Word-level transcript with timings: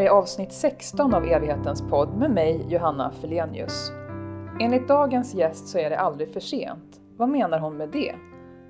här 0.00 0.06
är 0.06 0.10
avsnitt 0.10 0.52
16 0.52 1.14
av 1.14 1.24
Evighetens 1.24 1.82
podd 1.82 2.16
med 2.16 2.30
mig, 2.30 2.66
Johanna 2.68 3.12
Felenius. 3.12 3.90
Enligt 4.60 4.88
dagens 4.88 5.34
gäst 5.34 5.68
så 5.68 5.78
är 5.78 5.90
det 5.90 5.98
aldrig 5.98 6.32
för 6.32 6.40
sent. 6.40 7.00
Vad 7.16 7.28
menar 7.28 7.58
hon 7.58 7.76
med 7.76 7.88
det? 7.88 8.14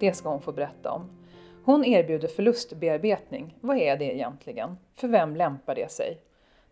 Det 0.00 0.12
ska 0.12 0.28
hon 0.28 0.42
få 0.42 0.52
berätta 0.52 0.90
om. 0.90 1.10
Hon 1.64 1.84
erbjuder 1.84 2.28
förlustbearbetning. 2.28 3.56
Vad 3.60 3.77
är 3.77 3.96
det 3.96 4.14
egentligen? 4.14 4.77
För 4.95 5.08
vem 5.08 5.36
lämpar 5.36 5.74
det 5.74 5.90
sig? 5.90 6.18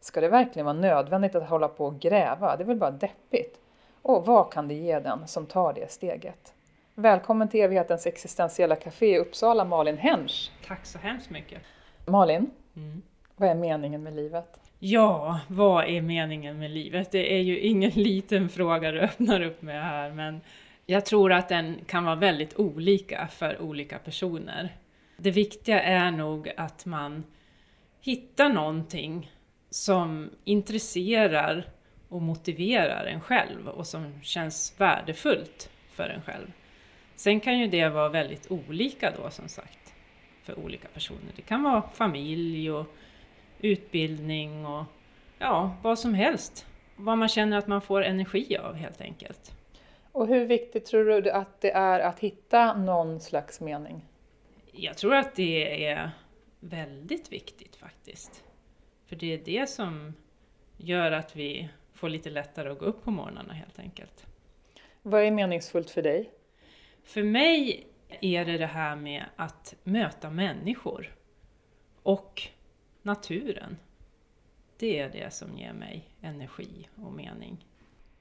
Ska 0.00 0.20
det 0.20 0.28
verkligen 0.28 0.66
vara 0.66 0.76
nödvändigt 0.76 1.34
att 1.34 1.48
hålla 1.48 1.68
på 1.68 1.86
och 1.86 2.00
gräva? 2.00 2.56
Det 2.56 2.62
är 2.62 2.66
väl 2.66 2.76
bara 2.76 2.90
deppigt? 2.90 3.60
Och 4.02 4.26
vad 4.26 4.52
kan 4.52 4.68
det 4.68 4.74
ge 4.74 5.00
den 5.00 5.28
som 5.28 5.46
tar 5.46 5.72
det 5.72 5.90
steget? 5.90 6.54
Välkommen 6.94 7.48
till 7.48 7.60
Evighetens 7.60 8.06
existentiella 8.06 8.76
café 8.76 9.14
i 9.14 9.18
Uppsala, 9.18 9.64
Malin 9.64 9.98
Hensch. 9.98 10.52
Tack 10.66 10.86
så 10.86 10.98
hemskt 10.98 11.30
mycket. 11.30 11.62
Malin, 12.06 12.50
mm 12.76 13.02
vad 13.38 13.48
är 13.48 13.54
meningen 13.54 14.02
med 14.02 14.16
livet? 14.16 14.60
Ja, 14.78 15.40
vad 15.48 15.84
är 15.84 16.02
meningen 16.02 16.58
med 16.58 16.70
livet? 16.70 17.10
Det 17.10 17.34
är 17.34 17.40
ju 17.40 17.58
ingen 17.60 17.90
liten 17.94 18.48
fråga 18.48 18.92
du 18.92 19.00
öppnar 19.00 19.40
upp 19.40 19.62
med 19.62 19.84
här, 19.84 20.10
men 20.10 20.40
jag 20.86 21.06
tror 21.06 21.32
att 21.32 21.48
den 21.48 21.78
kan 21.86 22.04
vara 22.04 22.16
väldigt 22.16 22.58
olika 22.58 23.28
för 23.28 23.62
olika 23.62 23.98
personer. 23.98 24.76
Det 25.16 25.30
viktiga 25.30 25.82
är 25.82 26.10
nog 26.10 26.52
att 26.56 26.86
man 26.86 27.24
hittar 28.00 28.48
någonting 28.48 29.30
som 29.70 30.30
intresserar 30.44 31.66
och 32.08 32.22
motiverar 32.22 33.04
en 33.04 33.20
själv 33.20 33.68
och 33.68 33.86
som 33.86 34.20
känns 34.22 34.74
värdefullt 34.78 35.70
för 35.92 36.08
en 36.08 36.22
själv. 36.22 36.52
Sen 37.16 37.40
kan 37.40 37.58
ju 37.58 37.66
det 37.66 37.88
vara 37.88 38.08
väldigt 38.08 38.50
olika 38.50 39.12
då 39.22 39.30
som 39.30 39.48
sagt 39.48 39.94
för 40.42 40.58
olika 40.58 40.88
personer. 40.88 41.32
Det 41.36 41.42
kan 41.42 41.62
vara 41.62 41.82
familj 41.94 42.70
och 42.70 42.86
utbildning 43.60 44.66
och 44.66 44.84
ja, 45.38 45.76
vad 45.82 45.98
som 45.98 46.14
helst. 46.14 46.66
Vad 46.96 47.18
man 47.18 47.28
känner 47.28 47.58
att 47.58 47.66
man 47.66 47.80
får 47.80 48.02
energi 48.02 48.56
av 48.56 48.74
helt 48.74 49.00
enkelt. 49.00 49.52
Och 50.12 50.26
hur 50.26 50.46
viktigt 50.46 50.86
tror 50.86 51.04
du 51.04 51.30
att 51.30 51.60
det 51.60 51.70
är 51.70 52.00
att 52.00 52.20
hitta 52.20 52.74
någon 52.74 53.20
slags 53.20 53.60
mening? 53.60 54.04
Jag 54.72 54.96
tror 54.96 55.14
att 55.14 55.34
det 55.34 55.84
är 55.84 56.10
väldigt 56.60 57.32
viktigt 57.32 57.76
faktiskt. 57.76 58.44
För 59.06 59.16
det 59.16 59.34
är 59.34 59.38
det 59.38 59.68
som 59.68 60.14
gör 60.76 61.12
att 61.12 61.36
vi 61.36 61.68
får 61.94 62.08
lite 62.08 62.30
lättare 62.30 62.68
att 62.68 62.78
gå 62.78 62.84
upp 62.84 63.04
på 63.04 63.10
morgnarna 63.10 63.52
helt 63.52 63.78
enkelt. 63.78 64.26
Vad 65.02 65.22
är 65.22 65.30
meningsfullt 65.30 65.90
för 65.90 66.02
dig? 66.02 66.30
För 67.04 67.22
mig 67.22 67.86
är 68.20 68.44
det 68.44 68.58
det 68.58 68.66
här 68.66 68.96
med 68.96 69.24
att 69.36 69.74
möta 69.82 70.30
människor 70.30 71.14
och 72.02 72.48
naturen. 73.08 73.76
Det 74.76 74.98
är 74.98 75.08
det 75.08 75.34
som 75.34 75.58
ger 75.58 75.72
mig 75.72 76.08
energi 76.20 76.88
och 76.94 77.12
mening. 77.12 77.64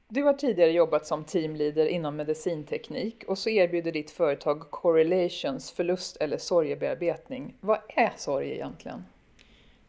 Du 0.10 0.24
har 0.24 0.34
tidigare 0.34 0.72
jobbat 0.72 1.06
som 1.06 1.24
teamleader 1.24 1.86
inom 1.86 2.16
medicinteknik 2.16 3.24
och 3.28 3.38
så 3.38 3.50
erbjuder 3.50 3.92
ditt 3.92 4.12
företag 4.12 4.72
Correlations 4.72 5.72
förlust 5.72 6.18
eller 6.18 6.38
sorgebearbetning. 6.38 7.54
Vad 7.60 7.80
är 7.88 8.12
sorg 8.18 8.52
egentligen? 8.52 9.06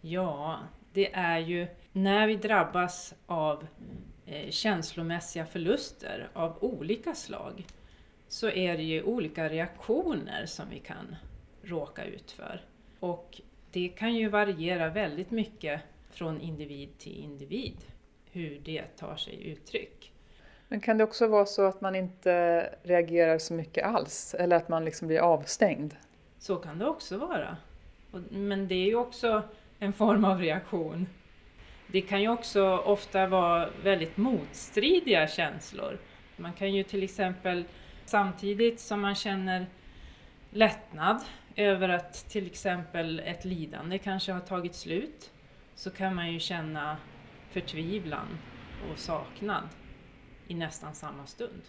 Ja, 0.01 0.59
det 0.93 1.13
är 1.13 1.39
ju 1.39 1.67
när 1.93 2.27
vi 2.27 2.37
drabbas 2.37 3.15
av 3.27 3.67
eh, 4.27 4.51
känslomässiga 4.51 5.47
förluster 5.47 6.31
av 6.33 6.65
olika 6.65 7.15
slag 7.15 7.67
så 8.29 8.51
är 8.51 8.77
det 8.77 8.83
ju 8.83 9.03
olika 9.03 9.49
reaktioner 9.49 10.47
som 10.47 10.71
vi 10.71 10.79
kan 10.79 11.17
råka 11.63 12.05
ut 12.05 12.31
för. 12.31 12.65
Och 13.01 13.41
det 13.73 13.89
kan 13.89 14.15
ju 14.15 14.29
variera 14.29 14.89
väldigt 14.89 15.31
mycket 15.31 15.81
från 16.11 16.41
individ 16.41 16.99
till 16.99 17.19
individ 17.19 17.77
hur 18.33 18.61
det 18.65 18.83
tar 18.83 19.17
sig 19.17 19.51
uttryck. 19.51 20.13
Men 20.69 20.81
kan 20.81 20.99
det 20.99 21.05
också 21.05 21.27
vara 21.27 21.47
så 21.47 21.67
att 21.67 21.81
man 21.81 21.95
inte 21.95 22.63
reagerar 22.83 23.39
så 23.39 23.55
mycket 23.55 23.87
alls 23.87 24.35
eller 24.35 24.57
att 24.57 24.69
man 24.69 24.85
liksom 24.85 25.09
blir 25.09 25.19
avstängd? 25.19 25.95
Så 26.39 26.57
kan 26.57 26.79
det 26.79 26.87
också 26.87 27.19
vara. 27.19 27.57
Men 28.31 28.69
det 28.69 28.75
är 28.75 28.87
ju 28.87 28.95
också 28.95 29.43
en 29.79 29.93
form 29.93 30.25
av 30.25 30.41
reaktion. 30.41 31.07
Det 31.87 32.01
kan 32.01 32.23
ju 32.23 32.29
också 32.29 32.77
ofta 32.77 33.27
vara 33.27 33.69
väldigt 33.83 34.17
motstridiga 34.17 35.29
känslor. 35.29 35.99
Man 36.37 36.53
kan 36.53 36.73
ju 36.73 36.83
till 36.83 37.03
exempel 37.03 37.65
samtidigt 38.05 38.81
som 38.81 39.01
man 39.01 39.15
känner 39.15 39.67
lättnad 40.51 41.21
över 41.59 41.89
att 41.89 42.13
till 42.13 42.47
exempel 42.47 43.21
ett 43.25 43.45
lidande 43.45 43.99
kanske 43.99 44.33
har 44.33 44.41
tagit 44.41 44.75
slut 44.75 45.31
så 45.75 45.91
kan 45.91 46.15
man 46.15 46.33
ju 46.33 46.39
känna 46.39 46.97
förtvivlan 47.51 48.39
och 48.91 48.99
saknad 48.99 49.63
i 50.47 50.55
nästan 50.55 50.95
samma 50.95 51.27
stund. 51.27 51.63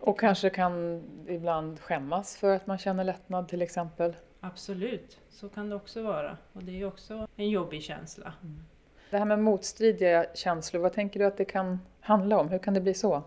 Och 0.00 0.20
kanske 0.20 0.50
kan 0.50 1.02
ibland 1.28 1.80
skämmas 1.80 2.36
för 2.36 2.56
att 2.56 2.66
man 2.66 2.78
känner 2.78 3.04
lättnad 3.04 3.48
till 3.48 3.62
exempel? 3.62 4.16
Absolut, 4.40 5.20
så 5.28 5.48
kan 5.48 5.70
det 5.70 5.76
också 5.76 6.02
vara. 6.02 6.36
Och 6.52 6.62
det 6.62 6.80
är 6.80 6.86
också 6.86 7.28
en 7.36 7.50
jobbig 7.50 7.82
känsla. 7.82 8.32
Mm. 8.42 8.62
Det 9.10 9.18
här 9.18 9.24
med 9.24 9.38
motstridiga 9.38 10.26
känslor, 10.34 10.80
vad 10.80 10.92
tänker 10.92 11.20
du 11.20 11.26
att 11.26 11.36
det 11.36 11.44
kan 11.44 11.80
handla 12.00 12.38
om? 12.38 12.48
Hur 12.48 12.58
kan 12.58 12.74
det 12.74 12.80
bli 12.80 12.94
så? 12.94 13.22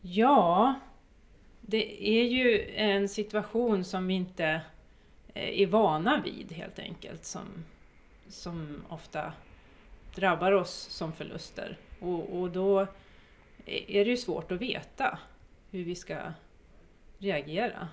Ja, 0.00 0.74
det 1.70 2.08
är 2.08 2.24
ju 2.24 2.70
en 2.74 3.08
situation 3.08 3.84
som 3.84 4.06
vi 4.06 4.14
inte 4.14 4.44
eh, 5.34 5.60
är 5.60 5.66
vana 5.66 6.22
vid 6.24 6.52
helt 6.52 6.78
enkelt, 6.78 7.24
som, 7.24 7.46
som 8.28 8.82
ofta 8.88 9.32
drabbar 10.14 10.52
oss 10.52 10.72
som 10.72 11.12
förluster. 11.12 11.78
Och, 12.00 12.40
och 12.40 12.50
då 12.50 12.86
är 13.66 14.04
det 14.04 14.10
ju 14.10 14.16
svårt 14.16 14.52
att 14.52 14.60
veta 14.60 15.18
hur 15.70 15.84
vi 15.84 15.94
ska 15.94 16.32
reagera. 17.18 17.88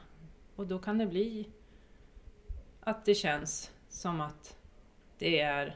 Och 0.56 0.68
då 0.68 0.80
kan 0.80 0.98
det 0.98 1.06
bli 1.06 1.48
att 2.80 3.06
det 3.06 3.16
känns 3.16 3.72
som 3.90 4.22
att 4.22 4.58
det 5.18 5.40
är 5.40 5.76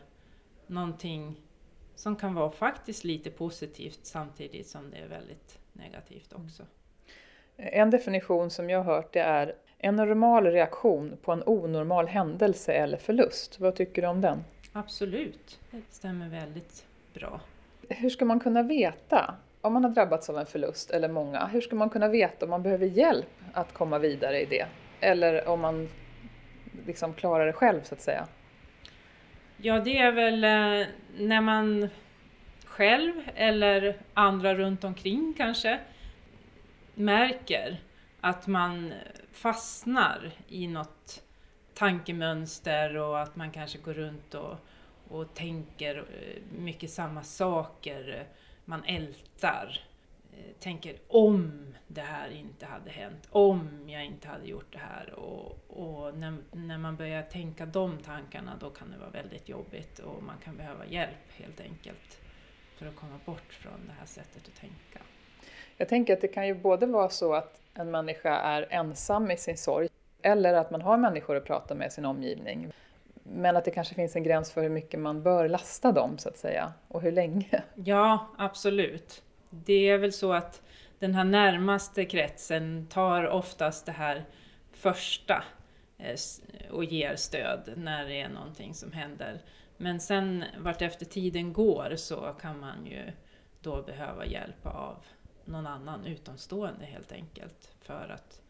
någonting 0.68 1.36
som 1.96 2.16
kan 2.16 2.34
vara 2.34 2.52
faktiskt 2.52 3.04
lite 3.04 3.32
positivt 3.32 4.00
samtidigt 4.04 4.68
som 4.68 4.92
det 4.92 4.98
är 4.98 5.08
väldigt 5.08 5.60
negativt 5.74 6.34
också. 6.34 6.66
En 7.64 7.90
definition 7.90 8.50
som 8.50 8.70
jag 8.70 8.84
har 8.84 8.96
hört 8.96 9.14
det 9.14 9.20
är 9.20 9.56
en 9.78 9.96
normal 9.96 10.46
reaktion 10.46 11.18
på 11.22 11.32
en 11.32 11.44
onormal 11.46 12.08
händelse 12.08 12.74
eller 12.74 12.98
förlust. 12.98 13.60
Vad 13.60 13.76
tycker 13.76 14.02
du 14.02 14.08
om 14.08 14.22
den? 14.22 14.44
Absolut, 14.74 15.60
det 15.72 15.82
stämmer 15.90 16.30
väldigt 16.30 16.86
bra. 17.14 17.42
Hur 17.90 18.10
ska 18.10 18.26
man 18.26 18.40
kunna 18.40 18.64
veta 18.64 19.36
om 19.62 19.74
man 19.74 19.84
har 19.84 19.92
drabbats 19.92 20.30
av 20.30 20.38
en 20.38 20.46
förlust 20.46 20.92
eller 20.92 21.08
många? 21.08 21.46
Hur 21.46 21.62
ska 21.62 21.76
man 21.76 21.90
kunna 21.90 22.08
veta 22.08 22.46
om 22.46 22.50
man 22.50 22.64
behöver 22.64 22.86
hjälp 22.86 23.40
att 23.54 23.74
komma 23.74 24.00
vidare 24.00 24.42
i 24.42 24.46
det? 24.46 24.66
Eller 25.00 25.48
om 25.48 25.60
man 25.60 25.90
liksom 26.86 27.14
klarar 27.14 27.46
det 27.46 27.54
själv 27.54 27.82
så 27.84 27.96
att 27.96 28.02
säga? 28.02 28.28
Ja, 29.58 29.80
det 29.80 29.98
är 29.98 30.12
väl 30.12 30.44
eh, 30.44 30.88
när 31.18 31.42
man 31.42 31.90
själv 32.66 33.14
eller 33.36 33.98
andra 34.14 34.56
runt 34.56 34.84
omkring 34.84 35.34
kanske 35.38 35.80
märker 36.96 37.82
att 38.22 38.48
man 38.48 38.94
fastnar 39.32 40.32
i 40.48 40.68
något 40.68 41.24
tankemönster 41.74 42.98
och 42.98 43.20
att 43.20 43.36
man 43.36 43.52
kanske 43.52 43.78
går 43.78 43.94
runt 43.94 44.34
och, 44.34 44.58
och 45.08 45.34
tänker 45.34 45.98
eh, 45.98 46.58
mycket 46.58 46.92
samma 46.92 47.24
saker. 47.24 48.16
Eh, 48.20 48.38
man 48.66 48.84
ältar. 48.84 49.80
Eh, 50.34 50.54
tänker 50.60 50.96
om 51.08 51.74
det 51.88 52.02
här 52.02 52.30
inte 52.30 52.66
hade 52.66 52.92
hänt, 52.92 53.28
om 53.30 53.90
jag 53.90 54.06
inte 54.06 54.28
hade 54.28 54.48
gjort 54.48 54.72
det 54.72 54.80
här. 54.80 55.14
Och, 55.14 55.58
och 55.68 56.18
när, 56.18 56.38
när 56.52 56.78
man 56.78 56.96
börjar 56.96 57.24
tänka 57.24 57.66
de 57.66 57.98
tankarna 57.98 58.58
då 58.60 58.70
kan 58.70 58.92
det 58.92 58.98
vara 58.98 59.10
väldigt 59.10 59.50
jobbigt 59.50 60.00
och 60.00 60.24
man 60.24 60.38
kan 60.44 60.58
behöva 60.58 60.86
hjälp 60.86 61.32
helt 61.32 61.62
enkelt 61.62 62.22
för 62.78 62.86
att 62.86 62.96
komma 62.96 63.20
bort 63.26 63.54
från 63.54 63.88
det 63.88 63.94
här 64.00 64.06
sättet 64.06 64.48
att 64.48 64.56
tänka. 64.56 65.00
Jag 65.78 65.90
tänker 65.90 66.14
att 66.14 66.22
det 66.22 66.28
kan 66.28 66.48
ju 66.48 66.54
både 66.54 66.86
vara 66.86 67.10
så 67.10 67.34
att 67.34 67.62
en 67.74 67.92
människa 67.92 68.36
är 68.36 68.68
ensam 68.70 69.32
i 69.32 69.38
sin 69.38 69.58
sorg 69.58 69.90
eller 70.22 70.54
att 70.54 70.72
man 70.72 70.82
har 70.82 70.98
människor 70.98 71.36
att 71.36 71.46
prata 71.46 71.76
med 71.76 71.88
i 71.88 71.90
sin 71.90 72.06
omgivning. 72.06 72.72
Men 73.24 73.58
att 73.58 73.66
det 73.66 73.72
kanske 73.72 73.96
finns 73.96 74.16
en 74.16 74.24
gräns 74.24 74.52
för 74.52 74.62
hur 74.62 74.70
mycket 74.70 75.00
man 75.00 75.24
bör 75.24 75.50
lasta 75.50 75.92
dem 75.92 76.18
så 76.18 76.30
att 76.30 76.38
säga 76.38 76.74
och 76.88 77.02
hur 77.02 77.12
länge. 77.12 77.64
Ja, 77.76 78.28
absolut. 78.38 79.24
Det 79.50 79.90
är 79.90 79.98
väl 79.98 80.14
så 80.14 80.34
att 80.34 80.62
den 81.00 81.16
här 81.16 81.24
närmaste 81.24 82.06
kretsen 82.06 82.88
tar 82.90 83.28
oftast 83.28 83.86
det 83.86 83.92
här 83.92 84.26
första 84.72 85.44
eh, 85.98 86.16
och 86.72 86.84
ger 86.84 87.16
stöd 87.16 87.74
när 87.76 88.06
det 88.06 88.22
är 88.22 88.30
någonting 88.30 88.74
som 88.74 88.92
händer. 88.92 89.42
Men 89.78 90.00
sen 90.00 90.44
vart 90.60 90.82
efter 90.82 91.06
tiden 91.06 91.54
går 91.54 91.94
så 91.96 92.36
kan 92.42 92.60
man 92.60 92.86
ju 92.86 93.12
då 93.62 93.82
behöva 93.82 94.26
hjälp 94.26 94.66
av 94.66 94.96
någon 95.46 95.68
annan 95.68 96.06
utomstående 96.06 96.86
helt 96.86 97.12
enkelt 97.12 97.76
för 97.82 98.10
att 98.16 98.42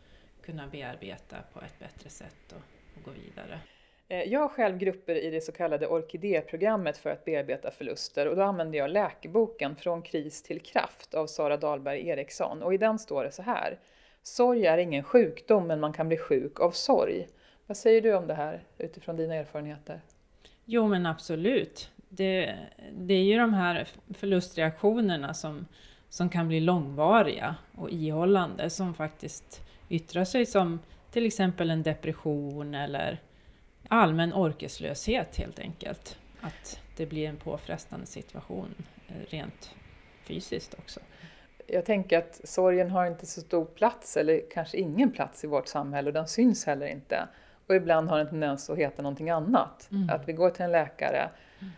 kunna 0.42 0.68
bearbeta 0.68 1.38
på 1.54 1.62
ett 1.62 1.80
bättre 1.80 2.10
sätt 2.10 2.52
och, 2.52 2.98
och 2.98 3.04
gå 3.04 3.12
vidare. 3.12 3.60
Eh, 4.08 4.24
jag 4.24 4.40
har 4.40 4.48
själv 4.48 4.78
grupper 4.78 5.16
i 5.16 5.30
det 5.30 5.42
så 5.42 5.52
kallade 5.52 5.88
orkidéprogrammet 5.88 6.98
för 6.98 7.10
att 7.10 7.26
bearbeta 7.26 7.72
förluster 7.72 8.28
och 8.28 8.36
då 8.36 8.42
använder 8.42 8.78
jag 8.78 8.92
läkeboken 8.92 9.76
Från 9.76 10.02
kris 10.02 10.44
till 10.44 10.62
kraft 10.62 11.14
av 11.14 11.28
Sara 11.28 11.58
Dahlberg 11.58 12.08
Eriksson 12.08 12.64
och 12.64 12.74
i 12.74 12.78
den 12.78 13.00
står 13.00 13.24
det 13.24 13.32
så 13.32 13.42
här. 13.42 13.80
Sorg 14.24 14.66
är 14.66 14.78
ingen 14.78 15.04
sjukdom 15.04 15.68
men 15.68 15.80
man 15.80 15.94
kan 15.94 16.08
bli 16.08 16.18
sjuk 16.18 16.60
av 16.60 16.72
sorg. 16.72 17.28
Vad 17.68 17.78
säger 17.78 18.02
du 18.02 18.14
om 18.14 18.28
det 18.28 18.34
här 18.34 18.64
utifrån 18.78 19.16
dina 19.16 19.36
erfarenheter? 19.36 20.02
Jo 20.66 20.88
men 20.88 21.06
absolut. 21.06 21.92
Det, 22.10 22.56
det 22.92 23.14
är 23.14 23.24
ju 23.24 23.38
de 23.38 23.54
här 23.54 23.88
förlustreaktionerna 24.14 25.34
som, 25.34 25.68
som 26.12 26.30
kan 26.30 26.48
bli 26.48 26.60
långvariga 26.60 27.56
och 27.75 27.92
ihållande 27.92 28.69
som 28.69 28.94
faktiskt 28.94 29.62
yttrar 29.90 30.24
sig 30.24 30.46
som 30.46 30.80
till 31.12 31.25
exempel 31.25 31.69
en 31.69 31.84
depression 31.84 32.75
eller 32.75 33.22
allmän 33.88 34.34
orkeslöshet 34.34 35.38
helt 35.38 35.60
enkelt. 35.60 36.18
Att 36.42 36.80
det 36.98 37.06
blir 37.06 37.28
en 37.28 37.38
påfrestande 37.38 38.06
situation 38.06 38.75
eh, 39.08 39.13
rent 39.30 39.75
fysiskt 40.24 40.74
också. 40.74 41.00
Jag 41.68 41.86
tänker 41.86 42.18
att 42.18 42.42
sorgen 42.44 42.90
har 42.90 43.06
inte 43.06 43.25
så 43.25 43.42
stor 43.42 43.66
plats, 43.66 44.18
eller 44.18 44.42
kanske 44.52 44.78
ingen 44.78 45.12
plats 45.12 45.44
i 45.44 45.48
vårt 45.48 45.68
samhälle 45.68 46.10
och 46.10 46.14
den 46.14 46.28
syns 46.28 46.66
heller 46.66 46.88
inte. 46.88 47.28
Och 47.68 47.75
ibland 47.75 48.10
har 48.10 48.18
den 48.18 48.28
en 48.28 48.31
tendens 48.31 48.69
att 48.69 48.78
heta 48.78 49.02
någonting 49.02 49.30
annat. 49.30 49.88
Mm. 49.92 50.10
Att 50.10 50.28
vi 50.28 50.34
går 50.34 50.50
till 50.50 50.66
en 50.66 50.72
läkare 50.72 51.30
mm. 51.60 51.72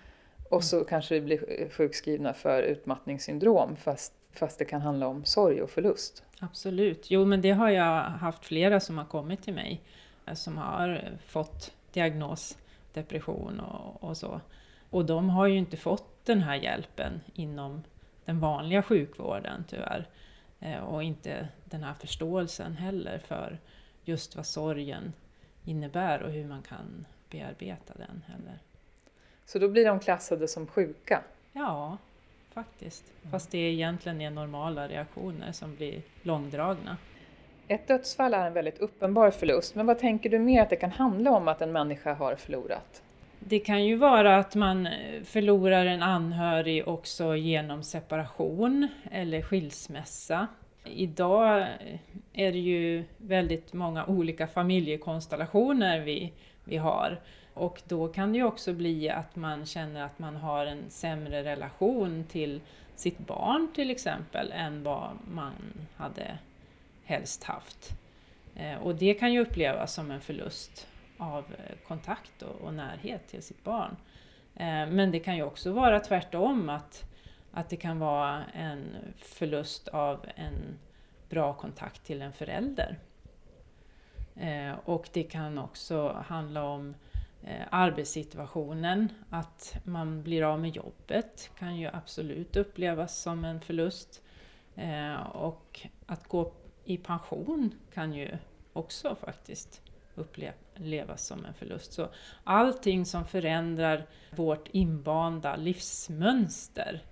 och 0.50 0.63
så 0.63 0.83
kanske 0.83 1.15
vi 1.15 1.21
blir 1.21 1.69
sjukskrivna 1.69 2.33
för 2.33 2.63
utmattningssyndrom 2.63 3.75
fast, 3.75 4.13
fast 4.33 4.59
det 4.59 4.65
kan 4.65 4.81
handla 4.81 5.07
om 5.07 5.25
sorg 5.25 5.62
och 5.62 5.69
förlust. 5.69 6.24
Absolut, 6.39 7.12
jo 7.12 7.25
men 7.25 7.41
det 7.41 7.51
har 7.51 7.69
jag 7.69 8.01
haft 8.01 8.45
flera 8.45 8.80
som 8.80 8.97
har 8.97 9.06
kommit 9.06 9.44
till 9.44 9.53
mig 9.53 9.81
eh, 10.25 10.33
som 10.33 10.57
har 10.57 11.12
fått 11.25 11.71
diagnos 11.91 12.57
depression 12.94 13.59
och, 13.59 14.03
och 14.03 14.18
så. 14.18 14.41
Och 14.89 15.06
de 15.06 15.30
har 15.30 15.47
ju 15.47 15.57
inte 15.57 15.77
fått 15.77 16.25
den 16.25 16.41
här 16.41 16.56
hjälpen 16.56 17.21
inom 17.33 17.83
den 18.25 18.39
vanliga 18.39 18.83
sjukvården 18.83 19.65
tyvärr. 19.69 20.07
Eh, 20.59 20.79
och 20.79 21.03
inte 21.03 21.47
den 21.65 21.83
här 21.83 21.94
förståelsen 21.94 22.75
heller 22.77 23.18
för 23.18 23.59
just 24.03 24.36
vad 24.36 24.45
sorgen 24.45 25.13
innebär 25.65 26.21
och 26.21 26.31
hur 26.31 26.45
man 26.45 26.62
kan 26.62 27.06
bearbeta 27.29 27.94
den 27.94 28.24
heller. 28.27 28.59
Så 29.45 29.59
då 29.59 29.69
blir 29.69 29.86
de 29.86 30.00
klassade 30.00 30.47
som 30.47 30.68
sjuka? 30.68 31.24
Ja, 31.51 31.97
faktiskt. 32.53 33.13
Fast 33.31 33.51
det 33.51 33.57
egentligen 33.57 34.21
är 34.21 34.29
normala 34.29 34.88
reaktioner 34.88 35.51
som 35.51 35.75
blir 35.75 36.01
långdragna. 36.21 36.97
Ett 37.67 37.88
dödsfall 37.88 38.33
är 38.33 38.47
en 38.47 38.53
väldigt 38.53 38.79
uppenbar 38.79 39.31
förlust, 39.31 39.75
men 39.75 39.85
vad 39.85 40.00
tänker 40.00 40.29
du 40.29 40.39
mer 40.39 40.61
att 40.61 40.69
det 40.69 40.75
kan 40.75 40.91
handla 40.91 41.31
om 41.31 41.47
att 41.47 41.61
en 41.61 41.71
människa 41.71 42.13
har 42.13 42.35
förlorat? 42.35 43.03
Det 43.39 43.59
kan 43.59 43.85
ju 43.85 43.95
vara 43.95 44.38
att 44.38 44.55
man 44.55 44.89
förlorar 45.23 45.85
en 45.85 46.03
anhörig 46.03 46.88
också 46.88 47.35
genom 47.35 47.83
separation 47.83 48.88
eller 49.11 49.41
skilsmässa. 49.41 50.47
Idag 50.85 51.67
är 52.33 52.51
det 52.51 52.59
ju 52.59 53.03
väldigt 53.17 53.73
många 53.73 54.05
olika 54.05 54.47
familjekonstellationer 54.47 56.00
vi, 56.00 56.33
vi 56.63 56.77
har 56.77 57.19
och 57.53 57.81
då 57.88 58.07
kan 58.07 58.31
det 58.31 58.38
ju 58.38 58.44
också 58.44 58.73
bli 58.73 59.09
att 59.09 59.35
man 59.35 59.65
känner 59.65 60.03
att 60.03 60.19
man 60.19 60.35
har 60.35 60.65
en 60.65 60.89
sämre 60.89 61.44
relation 61.44 62.23
till 62.23 62.61
sitt 62.95 63.19
barn 63.19 63.67
till 63.75 63.91
exempel 63.91 64.51
än 64.51 64.83
vad 64.83 65.17
man 65.27 65.53
hade 65.95 66.38
helst 67.03 67.44
haft. 67.44 67.89
Eh, 68.55 68.77
och 68.77 68.95
det 68.95 69.13
kan 69.13 69.33
ju 69.33 69.39
upplevas 69.39 69.94
som 69.94 70.11
en 70.11 70.21
förlust 70.21 70.88
av 71.17 71.39
eh, 71.39 71.88
kontakt 71.88 72.41
och, 72.41 72.73
närhet 72.73 73.27
till 73.27 73.44
sitt 73.44 73.63
barn. 73.63 73.95
Eh, 74.55 74.88
men 74.88 75.11
det 75.11 75.19
kan 75.19 75.35
ju 75.35 75.44
också 75.44 75.71
vara 75.71 76.00
tvärtom, 76.00 76.69
att, 76.69 77.03
att 77.51 77.69
det 77.69 77.77
kan 77.77 78.00
vara 78.00 78.44
en 78.53 78.83
förlust 79.17 79.88
av 79.88 80.25
en 80.35 80.79
bra 81.29 81.53
kontakt 81.53 82.05
till 82.05 82.21
en 82.21 82.33
förälder. 82.33 82.97
Och 84.85 85.09
det 85.13 85.23
kan 85.23 85.57
också 85.57 86.23
handla 86.27 86.63
om 86.63 86.95
Eh, 87.45 87.67
arbetssituationen, 87.71 89.09
att 89.29 89.75
man 89.83 90.23
blir 90.23 90.43
av 90.43 90.59
med 90.59 90.75
jobbet 90.75 91.51
kan 91.59 91.75
ju 91.75 91.89
absolut 91.93 92.55
upplevas 92.55 93.21
som 93.21 93.45
en 93.45 93.61
förlust. 93.61 94.21
Eh, 94.75 95.21
och 95.21 95.87
att 96.05 96.27
gå 96.27 96.53
i 96.85 96.97
pension 96.97 97.73
kan 97.93 98.13
ju 98.13 98.37
också 98.73 99.15
faktiskt 99.15 99.81
upplevas 100.15 101.25
som 101.27 101.45
en 101.45 101.53
förlust. 101.53 101.93
Så 101.93 102.09
allting 102.43 103.05
som 103.05 103.25
förändrar 103.25 104.07
vårt 104.31 104.67
invanda 104.67 105.55
livsmönster, 105.55 107.03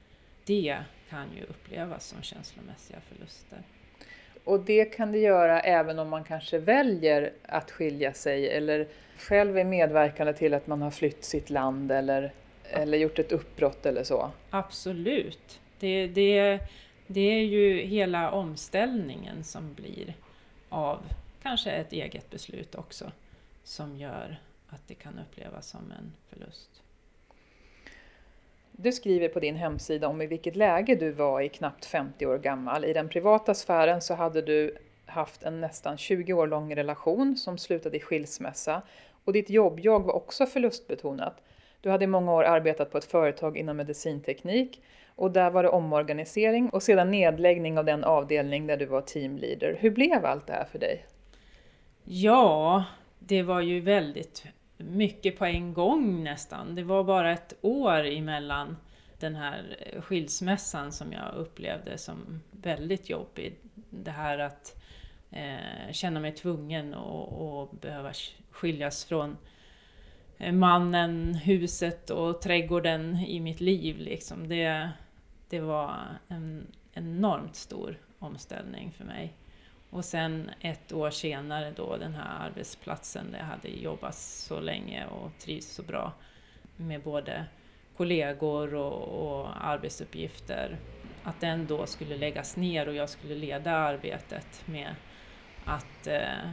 det 0.45 0.83
kan 1.09 1.35
ju 1.35 1.43
upplevas 1.43 2.07
som 2.07 2.21
känslomässiga 2.21 3.01
förluster. 3.01 3.63
Och 4.43 4.59
det 4.59 4.85
kan 4.85 5.11
det 5.11 5.19
göra 5.19 5.59
även 5.59 5.99
om 5.99 6.09
man 6.09 6.23
kanske 6.23 6.57
väljer 6.57 7.33
att 7.45 7.71
skilja 7.71 8.13
sig 8.13 8.49
eller 8.49 8.88
själv 9.17 9.57
är 9.57 9.63
medverkande 9.63 10.33
till 10.33 10.53
att 10.53 10.67
man 10.67 10.81
har 10.81 10.91
flytt 10.91 11.23
sitt 11.23 11.49
land 11.49 11.91
eller, 11.91 12.33
eller 12.63 12.97
gjort 12.97 13.19
ett 13.19 13.31
uppbrott 13.31 13.85
eller 13.85 14.03
så? 14.03 14.31
Absolut. 14.49 15.59
Det, 15.79 16.07
det, 16.07 16.59
det 17.07 17.21
är 17.21 17.43
ju 17.43 17.81
hela 17.81 18.31
omställningen 18.31 19.43
som 19.43 19.73
blir 19.73 20.13
av 20.69 20.99
kanske 21.41 21.71
ett 21.71 21.93
eget 21.93 22.29
beslut 22.29 22.75
också 22.75 23.11
som 23.63 23.97
gör 23.97 24.39
att 24.69 24.88
det 24.88 24.93
kan 24.93 25.19
upplevas 25.19 25.67
som 25.67 25.91
en 25.91 26.13
förlust. 26.29 26.81
Du 28.83 28.91
skriver 28.91 29.29
på 29.29 29.39
din 29.39 29.55
hemsida 29.55 30.07
om 30.07 30.21
i 30.21 30.27
vilket 30.27 30.55
läge 30.55 30.95
du 30.95 31.11
var 31.11 31.41
i 31.41 31.49
knappt 31.49 31.85
50 31.85 32.25
år 32.25 32.37
gammal. 32.37 32.85
I 32.85 32.93
den 32.93 33.09
privata 33.09 33.53
sfären 33.53 34.01
så 34.01 34.13
hade 34.13 34.41
du 34.41 34.77
haft 35.05 35.43
en 35.43 35.61
nästan 35.61 35.97
20 35.97 36.33
år 36.33 36.47
lång 36.47 36.75
relation 36.75 37.37
som 37.37 37.57
slutade 37.57 37.97
i 37.97 37.99
skilsmässa 37.99 38.81
och 39.25 39.33
ditt 39.33 39.49
jobbjag 39.49 40.05
var 40.05 40.13
också 40.13 40.45
förlustbetonat. 40.45 41.43
Du 41.81 41.89
hade 41.89 42.03
i 42.03 42.07
många 42.07 42.33
år 42.33 42.43
arbetat 42.43 42.91
på 42.91 42.97
ett 42.97 43.05
företag 43.05 43.57
inom 43.57 43.77
medicinteknik 43.77 44.83
och 45.15 45.31
där 45.31 45.50
var 45.50 45.63
det 45.63 45.69
omorganisering 45.69 46.69
och 46.69 46.83
sedan 46.83 47.11
nedläggning 47.11 47.77
av 47.77 47.85
den 47.85 48.03
avdelning 48.03 48.67
där 48.67 48.77
du 48.77 48.85
var 48.85 49.01
teamleader. 49.01 49.77
Hur 49.79 49.89
blev 49.89 50.25
allt 50.25 50.47
det 50.47 50.53
här 50.53 50.65
för 50.65 50.79
dig? 50.79 51.05
Ja, 52.03 52.83
det 53.19 53.43
var 53.43 53.61
ju 53.61 53.79
väldigt 53.79 54.43
mycket 54.83 55.38
på 55.38 55.45
en 55.45 55.73
gång 55.73 56.23
nästan. 56.23 56.75
Det 56.75 56.83
var 56.83 57.03
bara 57.03 57.31
ett 57.31 57.53
år 57.61 58.05
emellan 58.05 58.77
den 59.21 59.35
här 59.35 59.77
eh, 59.79 60.01
skilsmässan 60.01 60.91
som 60.91 61.13
jag 61.13 61.35
upplevde 61.35 61.97
som 61.97 62.41
väldigt 62.51 63.09
jobbig. 63.09 63.55
Det 63.89 64.11
här 64.11 64.38
att 64.38 64.81
eh, 65.31 65.91
känna 65.91 66.19
mig 66.19 66.31
tvungen 66.31 66.93
och, 66.93 67.61
och 67.61 67.75
behöva 67.75 68.11
skiljas 68.51 69.05
från 69.05 69.38
eh, 70.38 70.53
mannen, 70.53 71.35
huset 71.35 72.09
och 72.09 72.41
trädgården 72.41 73.15
i 73.15 73.39
mitt 73.39 73.61
liv. 73.61 73.97
Liksom. 73.97 74.47
Det, 74.47 74.89
det 75.50 75.59
var 75.59 75.97
en 76.27 76.67
enormt 76.93 77.55
stor 77.55 77.97
omställning 78.19 78.91
för 78.91 79.05
mig. 79.05 79.33
Och 79.91 80.05
sen 80.05 80.51
ett 80.62 80.93
år 80.93 81.10
senare 81.10 81.74
då 81.75 81.98
den 81.98 82.13
här 82.13 82.45
arbetsplatsen 82.48 83.31
där 83.31 83.39
jag 83.39 83.45
hade 83.45 83.69
jobbat 83.69 84.15
så 84.15 84.60
länge 84.60 85.05
och 85.05 85.31
trivs 85.39 85.67
så 85.67 85.83
bra 85.83 86.13
med 86.75 87.01
både 87.01 87.45
kollegor 87.98 88.75
och, 88.75 89.03
och, 89.03 89.65
arbetsuppgifter. 89.65 90.77
Att 91.24 91.41
den 91.41 91.67
då 91.67 91.86
skulle 91.86 92.17
läggas 92.17 92.57
ner 92.57 92.88
och 92.88 92.95
jag 92.95 93.10
skulle 93.10 93.36
leda 93.36 93.71
arbetet 93.71 94.63
med 94.65 94.95
att 95.65 96.07
eh, 96.07 96.51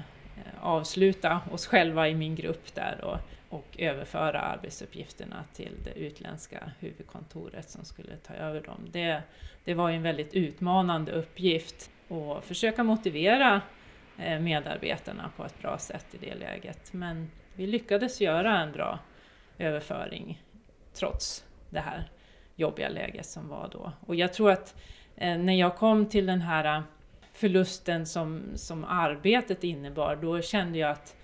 avsluta 0.60 1.40
oss 1.52 1.66
själva 1.66 2.08
i 2.08 2.14
min 2.14 2.34
grupp 2.34 2.74
där 2.74 3.04
och, 3.04 3.18
och 3.58 3.66
överföra 3.78 4.40
arbetsuppgifterna 4.40 5.44
till 5.52 5.72
det 5.84 5.92
utländska 5.92 6.72
huvudkontoret 6.78 7.70
som 7.70 7.84
skulle 7.84 8.16
ta 8.16 8.34
över 8.34 8.60
dem. 8.60 8.88
Det, 8.92 9.22
det 9.64 9.74
var 9.74 9.90
en 9.90 10.02
väldigt 10.02 10.34
utmanande 10.34 11.12
uppgift 11.12 11.90
och 12.08 12.44
försöka 12.44 12.84
motivera 12.84 13.62
eh, 14.18 14.40
medarbetarna 14.40 15.30
på 15.36 15.44
ett 15.44 15.62
bra 15.62 15.78
sätt 15.78 16.06
i 16.12 16.18
det 16.26 16.34
läget. 16.34 16.92
Men 16.92 17.30
vi 17.54 17.66
lyckades 17.66 18.20
göra 18.20 18.60
en 18.60 18.72
bra 18.72 18.98
överföring 19.58 20.42
trots 20.94 21.44
det 21.70 21.80
här 21.80 22.10
jobbiga 22.56 22.88
läget 22.88 23.26
som 23.26 23.48
var 23.48 23.68
då. 23.72 23.92
Och 24.06 24.14
jag 24.14 24.32
tror 24.32 24.50
att 24.50 24.74
eh, 25.16 25.38
när 25.38 25.54
jag 25.54 25.76
kom 25.76 26.06
till 26.06 26.26
den 26.26 26.40
här 26.40 26.82
förlusten 27.32 28.06
som, 28.06 28.42
som 28.54 28.84
arbetet 28.84 29.64
innebar, 29.64 30.16
då 30.16 30.42
kände 30.42 30.78
jag 30.78 30.90
att 30.90 31.16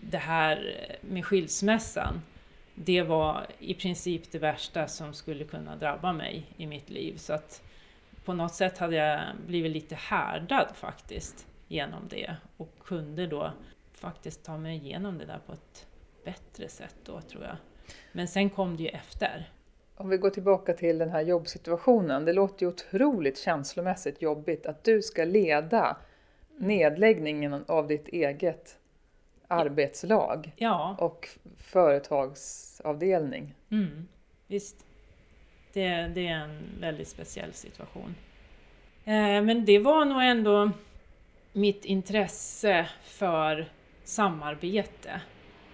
det 0.00 0.18
här 0.18 0.86
med 1.00 1.24
skilsmässan, 1.24 2.22
det 2.74 3.02
var 3.02 3.46
i 3.58 3.74
princip 3.74 4.32
det 4.32 4.38
värsta 4.38 4.86
som 4.86 5.14
skulle 5.14 5.44
kunna 5.44 5.76
drabba 5.76 6.12
mig 6.12 6.46
i 6.56 6.66
mitt 6.66 6.90
liv. 6.90 7.16
Så 7.16 7.32
att 7.32 7.62
på 8.24 8.32
något 8.32 8.54
sätt 8.54 8.78
hade 8.78 8.96
jag 8.96 9.20
blivit 9.46 9.72
lite 9.72 9.94
härdad 9.94 10.68
faktiskt 10.74 11.46
genom 11.68 12.08
det 12.08 12.36
och 12.56 12.70
kunde 12.84 13.26
då 13.26 13.52
faktiskt 13.92 14.44
ta 14.44 14.56
mig 14.58 14.76
igenom 14.76 15.18
det 15.18 15.24
där 15.24 15.40
på 15.46 15.52
ett 15.52 15.86
bättre 16.24 16.68
sätt 16.68 16.96
då 17.04 17.20
tror 17.20 17.44
jag. 17.44 17.56
Men 18.12 18.28
sen 18.28 18.50
kom 18.50 18.76
det 18.76 18.82
ju 18.82 18.88
efter. 18.88 19.50
Om 19.96 20.08
vi 20.08 20.16
går 20.16 20.30
tillbaka 20.30 20.72
till 20.72 20.98
den 20.98 21.10
här 21.10 21.20
jobbsituationen. 21.20 22.24
Det 22.24 22.32
låter 22.32 22.62
ju 22.66 22.68
otroligt 22.72 23.38
känslomässigt 23.38 24.22
jobbigt 24.22 24.66
att 24.66 24.84
du 24.84 25.02
ska 25.02 25.24
leda 25.24 25.96
nedläggningen 26.58 27.64
av 27.68 27.86
ditt 27.88 28.08
eget 28.08 28.78
arbetslag 29.48 30.52
Ja, 30.56 30.96
och 30.98 31.28
företagsavdelning. 31.56 33.54
mm, 33.70 34.08
visst. 34.46 34.86
Det, 35.72 36.10
det 36.14 36.26
är 36.26 36.34
en 36.34 36.60
väldigt 36.80 37.08
speciell 37.08 37.52
situation. 37.52 38.14
Eh, 39.04 39.42
men 39.42 39.64
det 39.64 39.78
var 39.78 40.04
nog 40.04 40.22
ändå 40.22 40.70
mitt 41.52 41.84
intresse 41.84 42.88
för 43.02 43.68
samarbete 44.04 45.20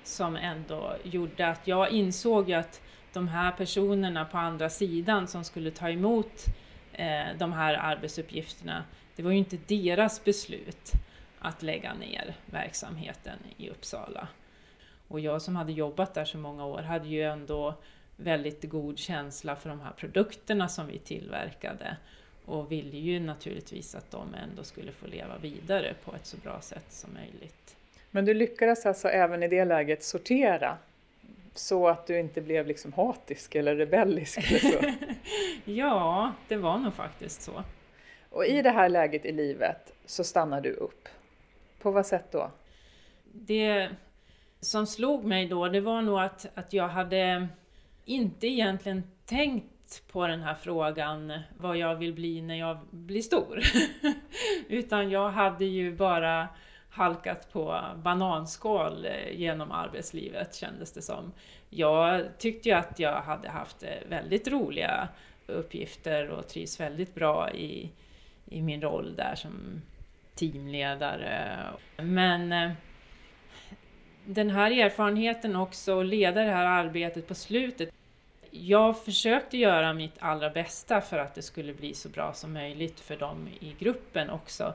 som 0.05 0.37
ändå 0.37 0.97
gjorde 1.03 1.49
att 1.49 1.67
jag 1.67 1.91
insåg 1.91 2.53
att 2.53 2.83
de 3.12 3.29
här 3.29 3.53
personerna 3.53 4.25
på 4.25 4.38
andra 4.38 4.69
sidan 4.69 5.29
som 5.29 5.45
skulle 5.45 5.71
ta 5.71 5.91
emot 5.91 6.45
eh, 6.93 7.26
de 7.38 7.53
här 7.53 7.75
arbetsuppgifterna, 7.75 8.85
det 9.17 9.23
var 9.23 9.31
ju 9.31 9.38
inte 9.38 9.59
deras 9.67 10.25
beslut 10.25 10.93
att 11.38 11.62
lägga 11.62 11.95
ner 11.95 12.35
verksamheten 12.47 13.38
i 13.57 13.71
Uppsala. 13.71 14.29
Och 15.09 15.21
jag 15.21 15.43
som 15.43 15.57
hade 15.57 15.73
jobbat 15.73 16.15
där 16.15 16.25
så 16.25 16.38
många 16.38 16.67
år 16.67 16.83
hade 16.83 17.09
ju 17.09 17.23
ändå 17.23 17.75
väldigt 18.17 18.71
god 18.71 18.99
känsla 18.99 19.57
för 19.57 19.69
de 19.69 19.81
här 19.81 19.93
produkterna 19.93 20.69
som 20.69 20.87
vi 20.87 20.99
tillverkade 20.99 21.97
och 22.45 22.73
ville 22.73 22.97
ju 22.97 23.21
naturligtvis 23.21 23.95
att 23.95 24.11
de 24.11 24.35
ändå 24.35 24.65
skulle 24.65 24.93
få 24.93 25.07
leva 25.07 25.39
vidare 25.39 25.95
på 26.05 26.15
ett 26.15 26.27
så 26.27 26.37
bra 26.37 26.61
sätt 26.61 26.87
som 26.89 27.15
möjligt. 27.15 27.77
Men 28.11 28.25
du 28.25 28.35
lyckades 28.35 28.87
alltså 28.87 29.09
även 29.09 29.43
i 29.43 29.49
det 29.49 29.65
läget 29.65 30.03
sortera 30.03 30.79
så 31.55 31.89
att 31.89 32.07
du 32.07 32.19
inte 32.19 32.41
blev 32.41 32.67
liksom 32.67 32.93
hatisk 32.93 33.55
eller 33.55 33.77
rebellisk 33.77 34.39
eller 34.39 34.59
så. 34.59 34.95
Ja, 35.71 36.33
det 36.49 36.57
var 36.57 36.79
nog 36.79 36.95
faktiskt 36.95 37.43
så. 37.43 37.65
Och 38.31 38.47
i 38.47 38.63
det 38.63 38.71
här 38.71 38.89
läget 38.89 39.25
i 39.25 39.33
livet 39.33 39.93
så 40.07 40.25
stannar 40.25 40.61
du 40.61 40.73
upp. 40.73 41.09
På 41.83 41.91
vad 41.91 42.07
sätt 42.07 42.33
då? 42.33 42.51
Det 43.33 43.89
som 44.61 44.87
slog 44.87 45.25
mig 45.25 45.47
då, 45.47 45.69
det 45.69 45.81
var 45.81 46.03
nog 46.03 46.19
att, 46.19 46.47
att 46.55 46.73
jag 46.73 46.89
hade 46.89 47.49
inte 48.07 48.47
egentligen 48.47 49.03
tänkt 49.25 50.03
på 50.13 50.27
den 50.27 50.41
här 50.41 50.55
frågan 50.55 51.33
vad 51.59 51.77
jag 51.77 51.95
vill 51.97 52.15
bli 52.15 52.43
när 52.43 52.59
jag 52.59 52.79
blir 52.91 53.23
stor. 53.23 53.61
Utan 54.69 55.11
jag 55.11 55.31
hade 55.31 55.65
ju 55.65 55.97
bara 55.97 56.49
halkat 56.91 57.53
på 57.53 57.81
bananskal 57.97 59.07
eh, 59.07 59.41
genom 59.41 59.73
arbetslivet 59.73 60.55
kändes 60.55 60.93
det 60.93 61.03
som. 61.03 61.33
Jag 61.71 62.39
tyckte 62.39 62.69
ju 62.69 62.75
att 62.75 62.99
jag 62.99 63.21
hade 63.21 63.49
haft 63.49 63.83
eh, 63.83 64.09
väldigt 64.09 64.49
roliga 64.49 65.09
uppgifter 65.47 66.31
och 66.31 66.49
trivs 66.49 66.81
väldigt 66.81 67.15
bra 67.15 67.51
i, 67.53 67.91
i 68.45 68.63
min 68.63 68.83
roll 68.83 69.15
där 69.17 69.35
som 69.35 69.83
teamledare. 70.35 71.59
Men 71.97 72.53
eh, 72.53 72.71
den 74.26 74.50
här 74.50 74.71
erfarenheten 74.71 75.56
också, 75.56 75.95
och 75.95 76.04
leda 76.04 76.42
det 76.42 76.50
här 76.50 76.66
arbetet 76.66 77.28
på 77.28 77.35
slutet. 77.35 77.90
Jag 78.50 79.04
försökte 79.04 79.56
göra 79.56 79.92
mitt 79.92 80.14
allra 80.18 80.50
bästa 80.50 81.00
för 81.00 81.18
att 81.18 81.35
det 81.35 81.42
skulle 81.42 81.75
bli 81.75 81.95
så 81.95 82.09
bra 82.09 82.33
som 82.33 82.52
möjligt 82.52 83.00
för 83.00 83.16
dem 83.16 83.49
i 83.61 83.75
gruppen 83.78 84.30
också. 84.30 84.75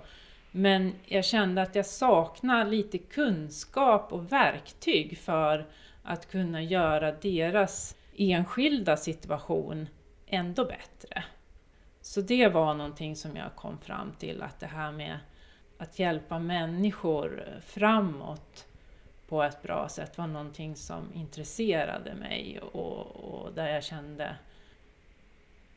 Men 0.51 0.93
jag 1.05 1.25
kände 1.25 1.61
att 1.61 1.75
jag 1.75 1.85
saknade 1.85 2.69
lite 2.69 2.97
kunskap 2.97 4.13
och 4.13 4.31
verktyg 4.31 5.17
för 5.17 5.65
att 6.03 6.31
kunna 6.31 6.61
göra 6.61 7.11
deras 7.11 7.95
enskilda 8.17 8.97
situation 8.97 9.87
ändå 10.27 10.65
bättre. 10.65 11.23
Så 12.01 12.21
det 12.21 12.47
var 12.47 12.73
någonting 12.73 13.15
som 13.15 13.35
jag 13.35 13.55
kom 13.55 13.77
fram 13.77 14.11
till, 14.19 14.41
att 14.41 14.59
det 14.59 14.65
här 14.67 14.91
med 14.91 15.19
att 15.77 15.99
hjälpa 15.99 16.39
människor 16.39 17.45
framåt 17.65 18.67
på 19.31 19.43
ett 19.43 19.61
bra 19.61 19.89
sätt 19.89 20.17
var 20.17 20.27
någonting 20.27 20.75
som 20.75 21.13
intresserade 21.13 22.13
mig 22.13 22.59
och, 22.59 23.15
och 23.15 23.53
där 23.53 23.67
jag 23.67 23.83
kände 23.83 24.35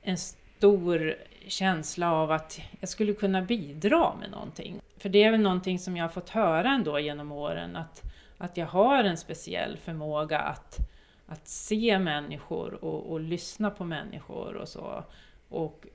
en 0.03 0.19
stor 0.19 1.15
känsla 1.49 2.13
av 2.13 2.33
att 2.33 2.61
jag 2.81 2.89
skulle 2.89 3.13
kunna 3.13 3.43
bidra 3.43 4.15
med 4.15 4.31
någonting. 4.31 4.81
För 4.97 5.09
det 5.09 5.23
är 5.23 5.31
väl 5.31 5.41
någonting 5.41 5.79
som 5.79 5.97
jag 5.97 6.05
har 6.05 6.09
fått 6.09 6.29
höra 6.29 6.71
ändå 6.71 6.99
genom 6.99 7.33
åren, 7.33 7.77
att, 7.77 8.03
att 8.39 8.57
jag 8.57 8.67
har 8.67 9.05
en 9.05 9.17
speciell 9.17 9.77
förmåga 9.77 10.39
att, 10.39 10.79
att 11.27 11.49
se 11.49 11.99
människor 11.99 12.85
och, 12.85 13.13
och 13.13 13.21
lyssna 13.21 13.71
på 13.71 13.85
människor 13.85 14.55
och 14.55 14.69
så. 14.69 15.05
Och 15.49 15.87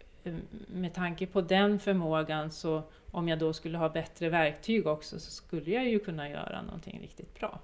med 0.67 0.93
tanke 0.93 1.25
på 1.25 1.41
den 1.41 1.79
förmågan 1.79 2.51
så 2.51 2.83
om 3.11 3.27
jag 3.27 3.39
då 3.39 3.53
skulle 3.53 3.77
ha 3.77 3.89
bättre 3.89 4.29
verktyg 4.29 4.87
också 4.87 5.19
så 5.19 5.31
skulle 5.31 5.71
jag 5.71 5.89
ju 5.89 5.99
kunna 5.99 6.29
göra 6.29 6.61
någonting 6.61 6.99
riktigt 7.01 7.39
bra. 7.39 7.59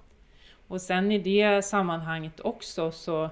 Och 0.68 0.80
sen 0.80 1.12
i 1.12 1.18
det 1.18 1.64
sammanhanget 1.64 2.40
också 2.40 2.90
så, 2.90 3.30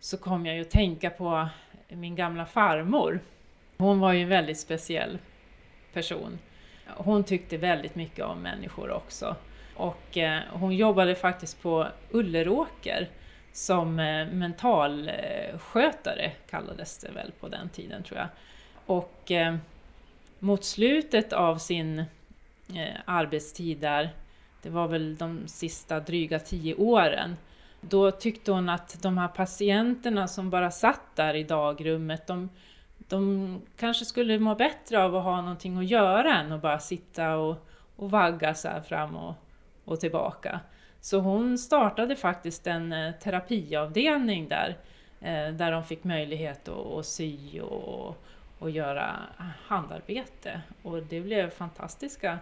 så 0.00 0.16
kom 0.16 0.46
jag 0.46 0.54
ju 0.54 0.60
att 0.60 0.70
tänka 0.70 1.10
på 1.10 1.48
min 1.88 2.16
gamla 2.16 2.46
farmor. 2.46 3.20
Hon 3.76 4.00
var 4.00 4.12
ju 4.12 4.22
en 4.22 4.28
väldigt 4.28 4.58
speciell 4.58 5.18
person. 5.92 6.38
Hon 6.86 7.24
tyckte 7.24 7.56
väldigt 7.56 7.94
mycket 7.94 8.24
om 8.24 8.38
människor 8.42 8.90
också. 8.90 9.36
Och 9.74 10.18
eh, 10.18 10.40
hon 10.52 10.76
jobbade 10.76 11.14
faktiskt 11.14 11.62
på 11.62 11.86
Ulleråker 12.10 13.08
som 13.60 13.98
eh, 13.98 14.26
mentalskötare 14.26 16.32
kallades 16.50 16.98
det 16.98 17.10
väl 17.10 17.32
på 17.40 17.48
den 17.48 17.68
tiden 17.68 18.02
tror 18.02 18.18
jag. 18.18 18.28
Och 18.86 19.30
eh, 19.30 19.56
mot 20.38 20.64
slutet 20.64 21.32
av 21.32 21.58
sin 21.58 21.98
eh, 22.74 22.96
arbetstid 23.04 23.78
där, 23.78 24.10
det 24.62 24.70
var 24.70 24.88
väl 24.88 25.16
de 25.16 25.42
sista 25.46 26.00
dryga 26.00 26.38
tio 26.38 26.74
åren, 26.74 27.36
då 27.80 28.10
tyckte 28.10 28.52
hon 28.52 28.68
att 28.68 29.02
de 29.02 29.18
här 29.18 29.28
patienterna 29.28 30.28
som 30.28 30.50
bara 30.50 30.70
satt 30.70 31.16
där 31.16 31.34
i 31.34 31.44
dagrummet, 31.44 32.26
de, 32.26 32.48
de 32.98 33.60
kanske 33.76 34.04
skulle 34.04 34.38
må 34.38 34.54
bättre 34.54 35.04
av 35.04 35.16
att 35.16 35.24
ha 35.24 35.40
någonting 35.40 35.78
att 35.78 35.90
göra 35.90 36.40
än 36.40 36.52
att 36.52 36.62
bara 36.62 36.78
sitta 36.78 37.36
och, 37.36 37.66
och 37.96 38.10
vagga 38.10 38.54
så 38.54 38.68
här 38.68 38.80
fram 38.80 39.16
och, 39.16 39.34
och 39.84 40.00
tillbaka. 40.00 40.60
Så 41.00 41.18
hon 41.18 41.58
startade 41.58 42.16
faktiskt 42.16 42.66
en 42.66 42.92
eh, 42.92 43.12
terapiavdelning 43.12 44.48
där, 44.48 44.76
eh, 45.20 45.54
där 45.54 45.72
de 45.72 45.84
fick 45.84 46.04
möjlighet 46.04 46.68
att, 46.68 46.86
att 46.86 47.06
sy 47.06 47.60
och, 47.60 48.24
och 48.58 48.70
göra 48.70 49.16
handarbete. 49.66 50.60
Och 50.82 51.02
det 51.02 51.20
blev 51.20 51.50
fantastiska 51.50 52.38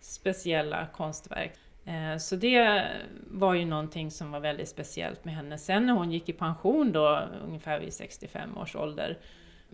speciella 0.00 0.86
konstverk. 0.86 1.52
Eh, 1.84 2.16
så 2.18 2.36
det 2.36 2.86
var 3.30 3.54
ju 3.54 3.64
någonting 3.64 4.10
som 4.10 4.32
var 4.32 4.40
väldigt 4.40 4.68
speciellt 4.68 5.24
med 5.24 5.34
henne. 5.34 5.58
Sen 5.58 5.86
när 5.86 5.92
hon 5.92 6.12
gick 6.12 6.28
i 6.28 6.32
pension 6.32 6.92
då, 6.92 7.22
ungefär 7.46 7.80
vid 7.80 7.92
65 7.92 8.58
års 8.58 8.76
ålder, 8.76 9.18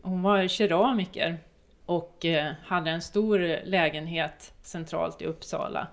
hon 0.02 0.22
var 0.22 0.48
keramiker 0.48 1.38
och 1.86 2.26
hade 2.64 2.90
en 2.90 3.02
stor 3.02 3.64
lägenhet 3.64 4.54
centralt 4.62 5.22
i 5.22 5.24
Uppsala 5.24 5.86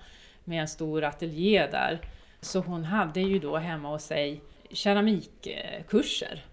med 0.44 0.62
en 0.62 0.68
stor 0.68 1.04
ateljé 1.04 1.68
där. 1.72 2.00
Så 2.44 2.60
hon 2.60 2.84
hade 2.84 3.22
ju 3.22 3.40
då 3.40 3.58
hemma 3.58 3.90
hos 3.90 4.04
sig 4.04 4.42
keramikkurser. 4.70 6.46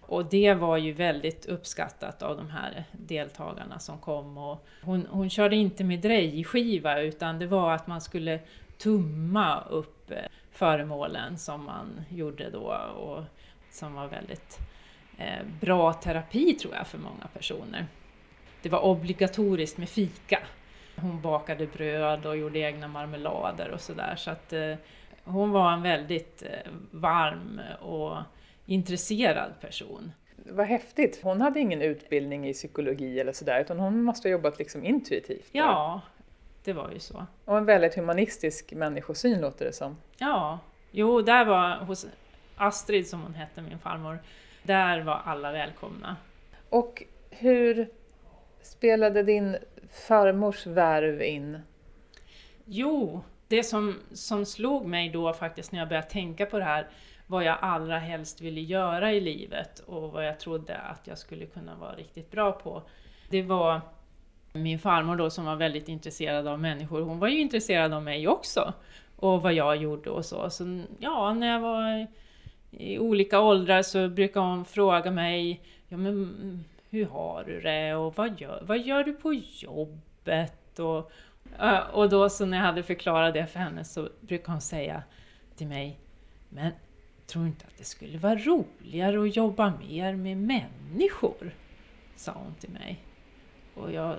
Och 0.00 0.24
det 0.24 0.54
var 0.54 0.76
ju 0.76 0.92
väldigt 0.92 1.46
uppskattat 1.46 2.22
av 2.22 2.36
de 2.36 2.50
här 2.50 2.84
deltagarna 2.92 3.78
som 3.78 3.98
kom. 3.98 4.38
Och 4.38 4.66
hon, 4.82 5.06
hon 5.10 5.30
körde 5.30 5.56
inte 5.56 5.84
med 5.84 6.00
drejskiva 6.00 7.00
utan 7.00 7.38
det 7.38 7.46
var 7.46 7.72
att 7.72 7.86
man 7.86 8.00
skulle 8.00 8.40
tumma 8.78 9.60
upp 9.60 10.10
eh, 10.10 10.18
föremålen 10.52 11.38
som 11.38 11.64
man 11.64 12.04
gjorde 12.10 12.50
då 12.50 12.74
och 12.96 13.24
som 13.70 13.94
var 13.94 14.06
väldigt 14.08 14.58
eh, 15.18 15.46
bra 15.60 15.92
terapi 15.92 16.54
tror 16.54 16.74
jag 16.74 16.86
för 16.86 16.98
många 16.98 17.26
personer. 17.32 17.86
Det 18.62 18.68
var 18.68 18.80
obligatoriskt 18.80 19.78
med 19.78 19.88
fika. 19.88 20.38
Hon 20.96 21.20
bakade 21.20 21.66
bröd 21.66 22.26
och 22.26 22.36
gjorde 22.36 22.58
egna 22.58 22.88
marmelader 22.88 23.70
och 23.70 23.80
sådär 23.80 24.14
så 24.16 24.30
att 24.30 24.52
eh, 24.52 24.74
hon 25.26 25.50
var 25.50 25.72
en 25.72 25.82
väldigt 25.82 26.42
eh, 26.42 26.72
varm 26.90 27.60
och 27.80 28.16
intresserad 28.66 29.52
person. 29.60 30.12
Vad 30.36 30.66
häftigt! 30.66 31.20
Hon 31.22 31.40
hade 31.40 31.60
ingen 31.60 31.82
utbildning 31.82 32.48
i 32.48 32.52
psykologi 32.52 33.20
eller 33.20 33.32
sådär 33.32 33.60
utan 33.60 33.78
hon 33.78 34.02
måste 34.02 34.28
ha 34.28 34.30
jobbat 34.30 34.58
liksom 34.58 34.84
intuitivt. 34.84 35.48
Ja, 35.52 36.00
det 36.64 36.72
var 36.72 36.90
ju 36.90 36.98
så. 36.98 37.26
Och 37.44 37.58
en 37.58 37.64
väldigt 37.64 37.94
humanistisk 37.94 38.72
människosyn 38.72 39.40
låter 39.40 39.64
det 39.64 39.72
som. 39.72 39.96
Ja, 40.18 40.58
jo, 40.90 41.22
där 41.22 41.44
var 41.44 41.76
hos 41.76 42.06
Astrid 42.56 43.08
som 43.08 43.22
hon 43.22 43.34
hette, 43.34 43.62
min 43.62 43.78
farmor, 43.78 44.18
där 44.62 45.00
var 45.00 45.20
alla 45.24 45.52
välkomna. 45.52 46.16
Och 46.68 47.02
hur 47.30 47.88
spelade 48.62 49.22
din 49.22 49.56
farmors 50.08 50.66
värv 50.66 51.22
in? 51.22 51.58
Jo, 52.64 53.22
det 53.48 53.62
som, 53.62 53.94
som 54.12 54.46
slog 54.46 54.86
mig 54.86 55.08
då 55.08 55.32
faktiskt 55.32 55.72
när 55.72 55.78
jag 55.78 55.88
började 55.88 56.08
tänka 56.08 56.46
på 56.46 56.58
det 56.58 56.64
här, 56.64 56.88
vad 57.26 57.44
jag 57.44 57.58
allra 57.60 57.98
helst 57.98 58.40
ville 58.40 58.60
göra 58.60 59.12
i 59.12 59.20
livet 59.20 59.78
och 59.78 60.12
vad 60.12 60.26
jag 60.26 60.40
trodde 60.40 60.76
att 60.76 61.06
jag 61.06 61.18
skulle 61.18 61.46
kunna 61.46 61.74
vara 61.74 61.94
riktigt 61.94 62.30
bra 62.30 62.52
på. 62.52 62.82
Det 63.30 63.42
var 63.42 63.80
min 64.52 64.78
farmor 64.78 65.16
då 65.16 65.30
som 65.30 65.44
var 65.44 65.56
väldigt 65.56 65.88
intresserad 65.88 66.46
av 66.46 66.60
människor, 66.60 67.00
hon 67.00 67.18
var 67.18 67.28
ju 67.28 67.40
intresserad 67.40 67.92
av 67.92 68.02
mig 68.02 68.28
också 68.28 68.72
och 69.16 69.42
vad 69.42 69.54
jag 69.54 69.76
gjorde 69.76 70.10
och 70.10 70.24
så. 70.24 70.50
Så 70.50 70.82
ja, 70.98 71.34
när 71.34 71.52
jag 71.52 71.60
var 71.60 72.06
i 72.70 72.98
olika 72.98 73.40
åldrar 73.40 73.82
så 73.82 74.08
brukade 74.08 74.46
hon 74.46 74.64
fråga 74.64 75.10
mig, 75.10 75.60
ja 75.88 75.96
men 75.96 76.12
mm, 76.12 76.64
hur 76.90 77.06
har 77.06 77.44
du 77.46 77.60
det 77.60 77.94
och 77.94 78.16
vad 78.16 78.40
gör, 78.40 78.62
vad 78.66 78.78
gör 78.78 79.04
du 79.04 79.12
på 79.12 79.34
jobbet? 79.34 80.78
Och, 80.78 81.10
och 81.92 82.08
då 82.08 82.28
så 82.28 82.46
när 82.46 82.56
jag 82.56 82.64
hade 82.64 82.82
förklarat 82.82 83.34
det 83.34 83.46
för 83.46 83.58
henne 83.58 83.84
så 83.84 84.08
brukade 84.20 84.52
hon 84.52 84.60
säga 84.60 85.02
till 85.56 85.66
mig, 85.66 85.98
men 86.48 86.72
tror 87.26 87.46
inte 87.46 87.66
att 87.66 87.78
det 87.78 87.84
skulle 87.84 88.18
vara 88.18 88.36
roligare 88.36 89.22
att 89.22 89.36
jobba 89.36 89.72
mer 89.88 90.14
med 90.14 90.36
människor? 90.36 91.54
Sa 92.16 92.32
hon 92.32 92.54
till 92.54 92.70
mig. 92.70 93.00
Och 93.74 93.92
jag 93.92 94.16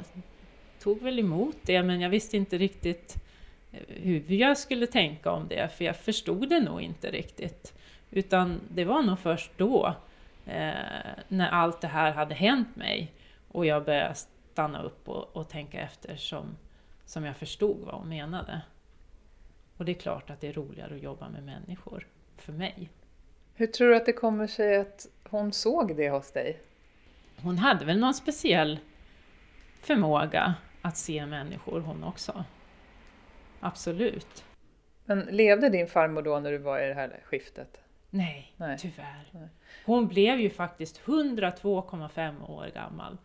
tog 0.79 1.01
väl 1.01 1.19
emot 1.19 1.57
det, 1.61 1.83
men 1.83 2.01
jag 2.01 2.09
visste 2.09 2.37
inte 2.37 2.57
riktigt 2.57 3.23
eh, 3.71 3.79
hur 3.87 4.31
jag 4.31 4.57
skulle 4.57 4.87
tänka 4.87 5.31
om 5.31 5.47
det, 5.47 5.77
för 5.77 5.85
jag 5.85 5.95
förstod 5.95 6.49
det 6.49 6.59
nog 6.59 6.81
inte 6.81 7.11
riktigt. 7.11 7.73
Utan 8.11 8.59
det 8.69 8.85
var 8.85 9.01
nog 9.01 9.19
först 9.19 9.51
då, 9.57 9.95
eh, 10.45 10.71
när 11.27 11.49
allt 11.49 11.81
det 11.81 11.87
här 11.87 12.11
hade 12.11 12.35
hänt 12.35 12.75
mig, 12.75 13.13
och 13.47 13.65
jag 13.65 13.85
började 13.85 14.15
stanna 14.15 14.83
upp 14.83 15.09
och, 15.09 15.37
och 15.37 15.49
tänka 15.49 15.81
efter, 15.81 16.15
som, 16.15 16.57
som 17.07 17.25
jag 17.25 17.37
förstod 17.37 17.77
vad 17.77 17.95
hon 17.95 18.09
menade. 18.09 18.61
Och 19.77 19.85
det 19.85 19.91
är 19.91 19.99
klart 19.99 20.29
att 20.29 20.41
det 20.41 20.47
är 20.47 20.53
roligare 20.53 20.95
att 20.95 21.01
jobba 21.01 21.29
med 21.29 21.43
människor, 21.43 22.07
för 22.37 22.53
mig. 22.53 22.89
Hur 23.53 23.67
tror 23.67 23.89
du 23.89 23.95
att 23.95 24.05
det 24.05 24.13
kommer 24.13 24.47
sig 24.47 24.77
att 24.77 25.07
hon 25.23 25.53
såg 25.53 25.95
det 25.95 26.09
hos 26.09 26.31
dig? 26.31 26.59
Hon 27.41 27.57
hade 27.57 27.85
väl 27.85 27.99
någon 27.99 28.13
speciell 28.13 28.79
förmåga 29.81 30.55
att 30.81 30.97
se 30.97 31.25
människor 31.25 31.79
hon 31.79 32.03
också. 32.03 32.43
Absolut. 33.59 34.45
Men 35.05 35.19
levde 35.19 35.69
din 35.69 35.87
farmor 35.87 36.21
då 36.21 36.39
när 36.39 36.51
du 36.51 36.57
var 36.57 36.79
i 36.79 36.87
det 36.87 36.93
här 36.93 37.19
skiftet? 37.23 37.81
Nej, 38.09 38.53
Nej. 38.57 38.77
tyvärr. 38.77 39.29
Nej. 39.31 39.49
Hon 39.85 40.07
blev 40.07 40.39
ju 40.39 40.49
faktiskt 40.49 41.01
102,5 41.01 42.49
år 42.49 42.67
gammal. 42.73 43.17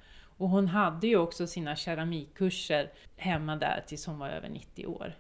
Och 0.43 0.49
hon 0.49 0.69
hade 0.69 1.07
ju 1.07 1.17
också 1.17 1.47
sina 1.47 1.77
keramikkurser 1.77 2.91
hemma 3.17 3.57
där 3.57 3.85
tills 3.87 4.07
hon 4.07 4.19
var 4.19 4.29
över 4.29 4.49
90 4.49 4.87
år. 4.87 5.15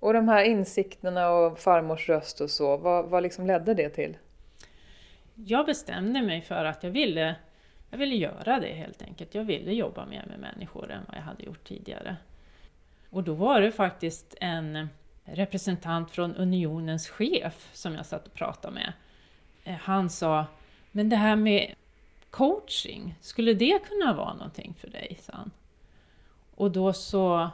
Och 0.00 0.12
de 0.12 0.28
här 0.28 0.44
insikterna 0.44 1.30
och 1.30 1.58
farmors 1.58 2.08
röst 2.08 2.40
och 2.40 2.50
så, 2.50 2.76
vad, 2.76 3.08
vad 3.08 3.22
liksom 3.22 3.46
ledde 3.46 3.74
det 3.74 3.88
till? 3.88 4.16
Jag 5.34 5.66
bestämde 5.66 6.22
mig 6.22 6.42
för 6.42 6.64
att 6.64 6.82
jag 6.82 6.90
ville 6.90 7.34
jag 7.90 7.98
ville 7.98 8.14
göra 8.14 8.60
det 8.60 8.74
helt 8.74 9.02
enkelt. 9.02 9.34
Jag 9.34 9.44
ville 9.44 9.72
jobba 9.72 10.06
mer 10.06 10.24
med 10.28 10.38
människor 10.38 10.90
än 10.90 11.04
vad 11.08 11.16
jag 11.16 11.22
hade 11.22 11.44
gjort 11.44 11.64
tidigare. 11.64 12.16
Och 13.10 13.22
då 13.22 13.34
var 13.34 13.60
det 13.60 13.72
faktiskt 13.72 14.34
en 14.40 14.88
representant 15.24 16.10
från 16.10 16.36
Unionens 16.36 17.08
chef 17.08 17.70
som 17.72 17.94
jag 17.94 18.06
satt 18.06 18.26
och 18.26 18.34
pratade 18.34 18.74
med. 18.74 18.92
Eh, 19.64 19.74
han 19.74 20.10
sa, 20.10 20.46
men 20.90 21.08
det 21.08 21.16
här 21.16 21.36
med 21.36 21.74
coaching, 22.32 23.14
skulle 23.20 23.54
det 23.54 23.82
kunna 23.84 24.14
vara 24.14 24.34
någonting 24.34 24.74
för 24.78 24.88
dig? 24.88 25.18
Sa 25.22 25.32
han. 25.32 25.50
Och 26.54 26.70
då 26.70 26.92
så 26.92 27.50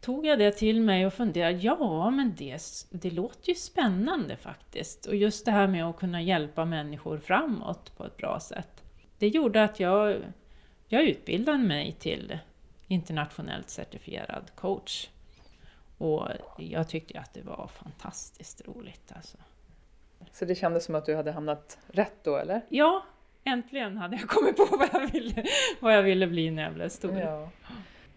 tog 0.00 0.26
jag 0.26 0.38
det 0.38 0.52
till 0.52 0.80
mig 0.80 1.06
och 1.06 1.12
funderade, 1.14 1.58
ja 1.58 2.10
men 2.10 2.34
det, 2.36 2.62
det 2.90 3.10
låter 3.10 3.48
ju 3.48 3.54
spännande 3.54 4.36
faktiskt. 4.36 5.06
Och 5.06 5.16
just 5.16 5.44
det 5.44 5.50
här 5.50 5.66
med 5.66 5.84
att 5.84 5.96
kunna 5.96 6.22
hjälpa 6.22 6.64
människor 6.64 7.18
framåt 7.18 7.96
på 7.96 8.04
ett 8.04 8.16
bra 8.16 8.40
sätt. 8.40 8.82
Det 9.18 9.28
gjorde 9.28 9.64
att 9.64 9.80
jag, 9.80 10.16
jag 10.88 11.02
utbildade 11.02 11.58
mig 11.58 11.92
till 11.92 12.38
internationellt 12.86 13.70
certifierad 13.70 14.50
coach. 14.54 15.08
Och 15.98 16.28
jag 16.58 16.88
tyckte 16.88 17.20
att 17.20 17.34
det 17.34 17.42
var 17.42 17.70
fantastiskt 17.82 18.62
roligt 18.66 19.12
alltså. 19.16 19.38
Så 20.38 20.44
det 20.44 20.54
kändes 20.54 20.84
som 20.84 20.94
att 20.94 21.06
du 21.06 21.14
hade 21.14 21.32
hamnat 21.32 21.78
rätt 21.86 22.24
då 22.24 22.36
eller? 22.36 22.60
Ja, 22.68 23.02
äntligen 23.44 23.96
hade 23.96 24.16
jag 24.16 24.28
kommit 24.28 24.56
på 24.56 24.76
vad 24.76 24.88
jag 24.92 25.12
ville, 25.12 25.44
vad 25.80 25.96
jag 25.96 26.02
ville 26.02 26.26
bli 26.26 26.50
när 26.50 26.62
jag 26.62 26.74
blev 26.74 26.88
stor. 26.88 27.18
Ja. 27.18 27.48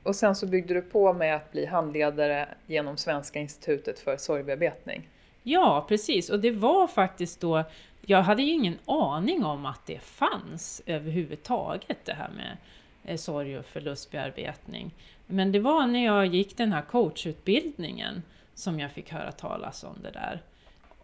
Och 0.03 0.15
sen 0.15 0.35
så 0.35 0.47
byggde 0.47 0.73
du 0.73 0.81
på 0.81 1.13
med 1.13 1.35
att 1.35 1.51
bli 1.51 1.65
handledare 1.65 2.47
genom 2.67 2.97
Svenska 2.97 3.39
institutet 3.39 3.99
för 3.99 4.17
sorgbearbetning. 4.17 5.09
Ja, 5.43 5.85
precis. 5.87 6.29
Och 6.29 6.39
det 6.39 6.51
var 6.51 6.87
faktiskt 6.87 7.41
då, 7.41 7.63
jag 8.01 8.21
hade 8.21 8.43
ju 8.43 8.51
ingen 8.51 8.77
aning 8.85 9.45
om 9.45 9.65
att 9.65 9.85
det 9.85 9.99
fanns 9.99 10.81
överhuvudtaget 10.85 12.05
det 12.05 12.13
här 12.13 12.29
med 12.29 12.57
eh, 13.03 13.17
sorg 13.17 13.57
och 13.57 13.65
förlustbearbetning. 13.65 14.93
Men 15.27 15.51
det 15.51 15.59
var 15.59 15.87
när 15.87 16.05
jag 16.05 16.25
gick 16.25 16.57
den 16.57 16.73
här 16.73 16.81
coachutbildningen 16.81 18.23
som 18.53 18.79
jag 18.79 18.91
fick 18.91 19.11
höra 19.11 19.31
talas 19.31 19.83
om 19.83 19.95
det 20.03 20.11
där. 20.11 20.41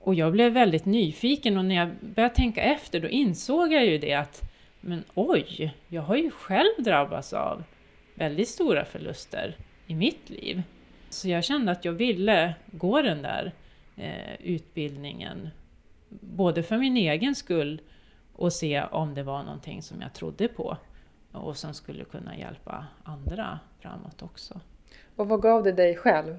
Och 0.07 0.15
jag 0.15 0.31
blev 0.31 0.53
väldigt 0.53 0.85
nyfiken 0.85 1.57
och 1.57 1.65
när 1.65 1.75
jag 1.75 1.89
började 2.01 2.35
tänka 2.35 2.61
efter 2.61 2.99
då 2.99 3.07
insåg 3.07 3.73
jag 3.73 3.85
ju 3.85 3.97
det 3.97 4.13
att 4.13 4.49
men 4.81 5.03
oj, 5.13 5.73
jag 5.87 6.01
har 6.01 6.15
ju 6.15 6.31
själv 6.31 6.83
drabbats 6.83 7.33
av 7.33 7.63
väldigt 8.15 8.47
stora 8.47 8.85
förluster 8.85 9.57
i 9.87 9.95
mitt 9.95 10.29
liv. 10.29 10.63
Så 11.09 11.29
jag 11.29 11.43
kände 11.43 11.71
att 11.71 11.85
jag 11.85 11.91
ville 11.91 12.53
gå 12.71 13.01
den 13.01 13.21
där 13.21 13.51
eh, 13.95 14.35
utbildningen, 14.39 15.49
både 16.09 16.63
för 16.63 16.77
min 16.77 16.97
egen 16.97 17.35
skull 17.35 17.81
och 18.33 18.53
se 18.53 18.83
om 18.83 19.13
det 19.13 19.23
var 19.23 19.43
någonting 19.43 19.81
som 19.81 20.01
jag 20.01 20.13
trodde 20.13 20.47
på 20.47 20.77
och 21.31 21.57
som 21.57 21.73
skulle 21.73 22.03
kunna 22.03 22.37
hjälpa 22.37 22.85
andra 23.03 23.59
framåt 23.79 24.21
också. 24.21 24.59
Och 25.15 25.27
vad 25.27 25.41
gav 25.41 25.63
det 25.63 25.71
dig 25.71 25.95
själv? 25.95 26.37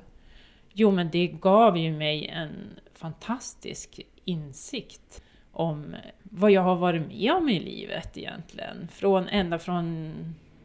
Jo, 0.80 0.90
men 0.90 1.10
det 1.10 1.26
gav 1.26 1.76
ju 1.76 1.92
mig 1.92 2.26
en 2.26 2.80
fantastisk 2.94 4.00
insikt 4.24 5.22
om 5.52 5.96
vad 6.22 6.50
jag 6.50 6.62
har 6.62 6.76
varit 6.76 7.08
med 7.08 7.32
om 7.32 7.48
i 7.48 7.60
livet 7.60 8.18
egentligen. 8.18 8.88
Från, 8.92 9.28
ända 9.28 9.58
från 9.58 10.14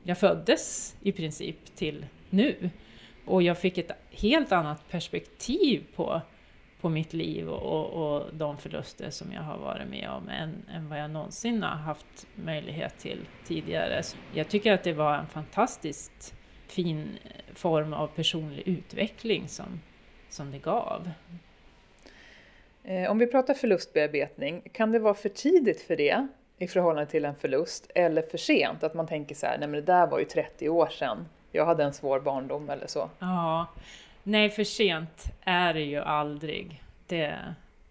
jag 0.04 0.18
föddes 0.18 0.96
i 1.02 1.12
princip 1.12 1.76
till 1.76 2.06
nu. 2.30 2.70
Och 3.26 3.44
jag 3.44 3.58
fick 3.58 3.78
ett 3.78 3.92
helt 4.12 4.52
annat 4.52 4.90
perspektiv 4.90 5.84
på, 5.96 6.22
på 6.82 6.90
mitt 6.90 7.14
liv 7.14 7.50
och, 7.50 7.86
och 7.86 8.34
de 8.34 8.58
förluster 8.58 9.10
som 9.10 9.32
jag 9.32 9.42
har 9.42 9.58
varit 9.58 9.88
med 9.88 10.10
om 10.10 10.30
än, 10.30 10.66
än 10.74 10.90
vad 10.90 11.00
jag 11.00 11.12
någonsin 11.12 11.64
har 11.64 11.70
haft 11.70 12.28
möjlighet 12.36 13.00
till 13.00 13.20
tidigare. 13.46 14.04
Så 14.04 14.18
jag 14.34 14.50
tycker 14.50 14.74
att 14.74 14.84
det 14.84 14.94
var 14.94 15.18
en 15.18 15.28
fantastiskt 15.28 16.36
fin 16.68 17.18
eh, 17.24 17.56
form 17.56 17.94
av 17.94 18.08
personlig 18.08 18.64
utveckling 18.68 19.48
som, 19.48 19.80
som 20.34 20.52
det 20.52 20.60
gav. 20.60 21.12
Eh, 22.84 23.12
om 23.12 23.20
vi 23.20 23.28
pratar 23.28 23.54
förlustbearbetning, 23.54 24.62
kan 24.72 24.92
det 24.92 25.00
vara 25.00 25.14
för 25.14 25.30
tidigt 25.30 25.82
för 25.82 25.96
det? 25.96 26.28
i 26.58 26.68
förhållande 26.68 27.12
till 27.12 27.26
en 27.26 27.36
förlust 27.36 27.92
eller 27.96 28.22
för 28.22 28.38
sent. 28.38 28.84
Att 28.84 28.94
man 28.94 29.08
tänker 29.08 29.36
så 29.36 29.46
här, 29.46 29.58
nej 29.58 29.68
men 29.68 29.86
det 29.86 29.94
där 29.94 30.08
var 30.08 30.20
ju 30.20 30.26
30 30.26 30.70
år 30.70 30.88
sedan. 30.88 31.26
Jag 31.52 31.66
hade 31.66 31.84
en 31.84 31.94
svår 31.94 32.20
barndom 32.20 32.70
eller 32.70 32.88
så. 32.88 33.10
Ja, 33.20 33.68
nej 34.24 34.50
för 34.50 34.64
sent 34.64 35.26
är 35.42 35.74
det 35.74 35.84
ju 35.84 36.00
aldrig. 36.00 36.84
Det, 37.08 37.40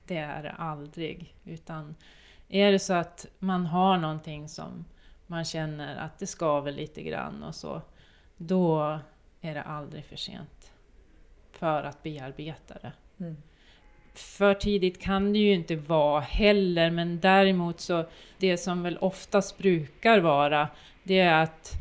det 0.07 0.17
är 0.17 0.43
det 0.43 0.55
aldrig. 0.59 1.35
Utan 1.45 1.95
är 2.49 2.73
det 2.73 2.79
så 2.79 2.95
att 2.95 3.27
man 3.39 3.67
har 3.67 3.99
någonting 3.99 4.49
som 4.49 4.85
man 5.27 5.45
känner 5.45 5.97
att 5.97 6.19
det 6.19 6.27
skaver 6.27 6.73
lite 6.73 7.03
grann 7.03 7.43
och 7.43 7.55
så, 7.55 7.83
då 8.37 8.99
är 9.41 9.55
det 9.55 9.63
aldrig 9.63 10.05
för 10.05 10.17
sent 10.17 10.62
för 11.63 11.83
att 11.83 12.03
bearbeta 12.03 12.75
det. 12.83 12.93
Mm 13.21 13.37
för 14.15 14.55
tidigt 14.55 15.03
kan 15.03 15.33
det 15.33 15.39
ju 15.39 15.53
inte 15.53 15.77
vara 15.77 16.21
heller, 16.21 16.91
men 16.91 17.21
däremot 17.21 17.81
så 17.81 18.05
det 18.39 18.57
som 18.57 18.83
väl 18.83 18.99
oftast 18.99 19.59
brukar 19.59 20.19
vara, 20.19 20.69
det 21.03 21.19
är 21.19 21.43
att 21.43 21.73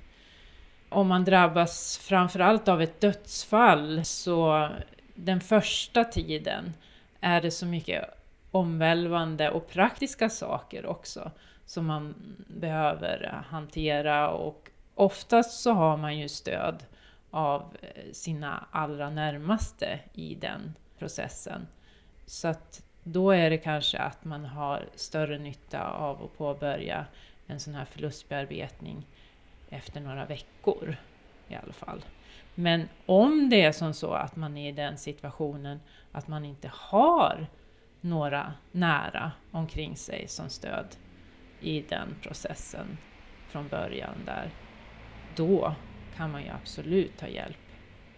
om 0.89 1.07
man 1.07 1.25
drabbas 1.25 1.97
framförallt 1.97 2.67
av 2.67 2.81
ett 2.81 3.01
dödsfall 3.01 4.05
så 4.05 4.69
den 5.15 5.41
första 5.41 6.03
tiden 6.03 6.73
är 7.21 7.41
det 7.41 7.51
så 7.51 7.65
mycket 7.65 8.05
omvälvande 8.51 9.49
och 9.49 9.69
praktiska 9.69 10.29
saker 10.29 10.85
också 10.85 11.31
som 11.65 11.85
man 11.85 12.15
behöver 12.47 13.43
hantera 13.49 14.29
och 14.29 14.69
oftast 14.95 15.61
så 15.61 15.73
har 15.73 15.97
man 15.97 16.17
ju 16.17 16.29
stöd 16.29 16.83
av 17.31 17.77
eh, 17.81 18.11
sina 18.11 18.67
allra 18.71 19.09
närmaste 19.09 19.99
i 20.13 20.35
den 20.35 20.73
processen. 20.99 21.67
Så 22.25 22.47
att 22.47 22.83
då 23.03 23.31
är 23.31 23.49
det 23.49 23.57
kanske 23.57 23.97
att 23.97 24.25
man 24.25 24.45
har 24.45 24.89
större 24.95 25.37
nytta 25.37 25.87
av 25.87 26.23
att 26.23 26.37
påbörja 26.37 27.05
en 27.47 27.59
sån 27.59 27.75
här 27.75 27.85
förlustbearbetning 27.85 29.07
efter 29.69 30.01
några 30.01 30.25
veckor 30.25 30.95
i 31.47 31.55
alla 31.55 31.73
fall. 31.73 32.05
Men 32.55 32.89
om 33.05 33.49
det 33.49 33.61
är 33.61 33.71
som 33.71 33.93
så 33.93 34.13
att 34.13 34.35
man 34.35 34.57
är 34.57 34.69
i 34.69 34.71
den 34.71 34.97
situationen 34.97 35.79
att 36.11 36.27
man 36.27 36.45
inte 36.45 36.71
har 36.73 37.47
några 38.01 38.53
nära 38.71 39.31
omkring 39.51 39.95
sig 39.95 40.27
som 40.27 40.49
stöd 40.49 40.95
i 41.59 41.81
den 41.81 42.15
processen 42.21 42.97
från 43.47 43.67
början 43.67 44.15
där, 44.25 44.51
då 45.35 45.75
kan 46.17 46.31
man 46.31 46.43
ju 46.43 46.49
absolut 46.49 47.17
ta 47.17 47.27
hjälp 47.27 47.57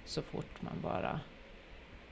så 0.06 0.22
fort 0.22 0.62
man 0.62 0.82
bara 0.82 1.20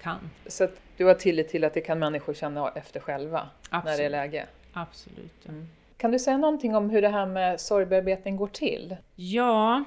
kan. 0.01 0.29
Så 0.47 0.67
du 0.97 1.05
har 1.05 1.13
tillit 1.13 1.49
till 1.49 1.63
att 1.63 1.73
det 1.73 1.81
kan 1.81 1.99
människor 1.99 2.33
känna 2.33 2.69
efter 2.69 2.99
själva 2.99 3.49
Absolut. 3.69 3.85
när 3.85 3.97
det 3.97 4.05
är 4.05 4.09
läge? 4.09 4.47
Absolut. 4.73 5.33
Ja. 5.43 5.51
Mm. 5.51 5.67
Kan 5.97 6.11
du 6.11 6.19
säga 6.19 6.37
någonting 6.37 6.75
om 6.75 6.89
hur 6.89 7.01
det 7.01 7.09
här 7.09 7.25
med 7.25 7.61
sorgbearbetning 7.61 8.35
går 8.37 8.47
till? 8.47 8.95
Ja, 9.15 9.83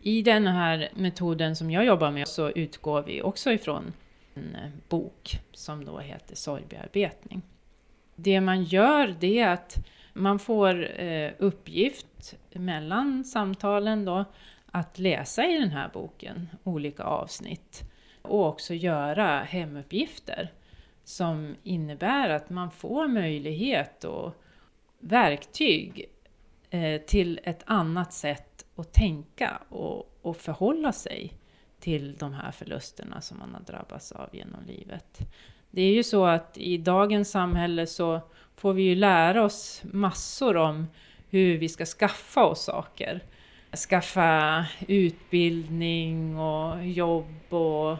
i 0.00 0.22
den 0.22 0.46
här 0.46 0.88
metoden 0.94 1.56
som 1.56 1.70
jag 1.70 1.84
jobbar 1.84 2.10
med 2.10 2.28
så 2.28 2.50
utgår 2.50 3.02
vi 3.02 3.22
också 3.22 3.52
ifrån 3.52 3.92
en 4.34 4.54
eh, 4.54 4.70
bok 4.88 5.40
som 5.52 5.84
då 5.84 5.98
heter 5.98 6.36
Sorgbearbetning. 6.36 7.42
Det 8.16 8.40
man 8.40 8.64
gör 8.64 9.14
det 9.20 9.38
är 9.38 9.48
att 9.48 9.76
man 10.12 10.38
får 10.38 11.00
eh, 11.00 11.30
uppgift 11.38 12.34
mellan 12.52 13.24
samtalen 13.24 14.04
då 14.04 14.24
att 14.74 14.98
läsa 14.98 15.46
i 15.46 15.58
den 15.58 15.70
här 15.70 15.90
boken 15.92 16.48
olika 16.64 17.02
avsnitt 17.02 17.82
och 18.22 18.46
också 18.46 18.74
göra 18.74 19.42
hemuppgifter 19.42 20.52
som 21.04 21.56
innebär 21.62 22.28
att 22.28 22.50
man 22.50 22.70
får 22.70 23.08
möjlighet 23.08 24.04
och 24.04 24.42
verktyg 24.98 26.10
eh, 26.70 27.00
till 27.00 27.40
ett 27.44 27.62
annat 27.66 28.12
sätt 28.12 28.66
att 28.76 28.92
tänka 28.92 29.62
och, 29.68 30.18
och 30.22 30.36
förhålla 30.36 30.92
sig 30.92 31.32
till 31.80 32.16
de 32.16 32.32
här 32.32 32.50
förlusterna 32.50 33.20
som 33.20 33.38
man 33.38 33.54
har 33.54 33.60
drabbats 33.60 34.12
av 34.12 34.28
genom 34.32 34.64
livet. 34.66 35.18
Det 35.70 35.82
är 35.82 35.92
ju 35.92 36.02
så 36.02 36.26
att 36.26 36.58
i 36.58 36.78
dagens 36.78 37.30
samhälle 37.30 37.86
så 37.86 38.20
får 38.56 38.72
vi 38.72 38.82
ju 38.82 38.94
lära 38.94 39.44
oss 39.44 39.82
massor 39.84 40.56
om 40.56 40.86
hur 41.28 41.58
vi 41.58 41.68
ska 41.68 41.84
skaffa 41.84 42.44
oss 42.44 42.64
saker. 42.64 43.22
Skaffa 43.76 44.66
utbildning 44.88 46.38
och 46.38 46.86
jobb 46.86 47.52
och 47.52 47.98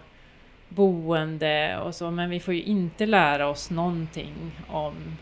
boende 0.68 1.78
och 1.78 1.94
så, 1.94 2.10
men 2.10 2.30
vi 2.30 2.40
får 2.40 2.54
ju 2.54 2.62
inte 2.62 3.06
lära 3.06 3.48
oss 3.48 3.70
någonting 3.70 4.34
om 4.68 5.16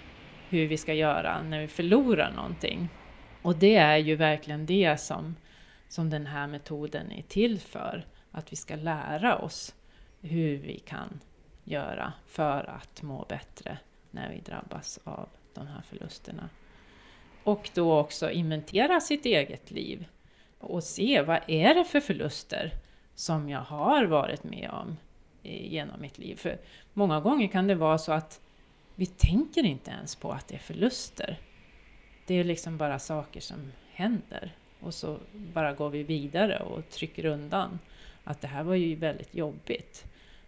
hur 0.48 0.66
vi 0.66 0.76
ska 0.76 0.94
göra 0.94 1.42
när 1.42 1.60
vi 1.60 1.68
förlorar 1.68 2.32
någonting. 2.32 2.88
Och 3.42 3.56
det 3.56 3.76
är 3.76 3.96
ju 3.96 4.16
verkligen 4.16 4.66
det 4.66 5.00
som, 5.00 5.36
som 5.88 6.10
den 6.10 6.26
här 6.26 6.46
metoden 6.46 7.12
är 7.12 7.22
till 7.22 7.60
för. 7.60 8.06
Att 8.30 8.52
vi 8.52 8.56
ska 8.56 8.76
lära 8.76 9.38
oss 9.38 9.74
hur 10.20 10.56
vi 10.56 10.78
kan 10.78 11.20
göra 11.64 12.12
för 12.26 12.70
att 12.70 13.02
må 13.02 13.26
bättre 13.28 13.78
när 14.10 14.30
vi 14.30 14.40
drabbas 14.40 14.98
av 15.04 15.28
de 15.54 15.66
här 15.66 15.82
förlusterna. 15.82 16.48
Och 17.44 17.70
då 17.74 17.98
också 17.98 18.30
inventera 18.30 19.00
sitt 19.00 19.24
eget 19.24 19.70
liv 19.70 20.06
och 20.62 20.84
se 20.84 21.22
vad 21.22 21.40
är 21.46 21.74
det 21.74 21.84
för 21.84 22.00
förluster 22.00 22.72
som 23.14 23.48
jag 23.48 23.60
har 23.60 24.04
varit 24.04 24.44
med 24.44 24.70
om 24.72 24.96
genom 25.42 26.00
mitt 26.00 26.18
liv. 26.18 26.36
För 26.36 26.58
många 26.92 27.20
gånger 27.20 27.48
kan 27.48 27.66
det 27.66 27.74
vara 27.74 27.98
så 27.98 28.12
att 28.12 28.40
vi 28.94 29.06
tänker 29.06 29.64
inte 29.64 29.90
ens 29.90 30.16
på 30.16 30.32
att 30.32 30.48
det 30.48 30.54
är 30.54 30.58
förluster. 30.58 31.38
Det 32.26 32.34
är 32.34 32.44
liksom 32.44 32.76
bara 32.76 32.98
saker 32.98 33.40
som 33.40 33.72
händer 33.92 34.52
och 34.80 34.94
så 34.94 35.18
bara 35.32 35.72
går 35.72 35.90
vi 35.90 36.02
vidare 36.02 36.58
och 36.58 36.90
trycker 36.90 37.24
undan 37.24 37.78
att 38.24 38.40
det 38.40 38.48
här 38.48 38.62
var 38.62 38.74
ju 38.74 38.94
väldigt 38.94 39.34
jobbigt. 39.34 40.04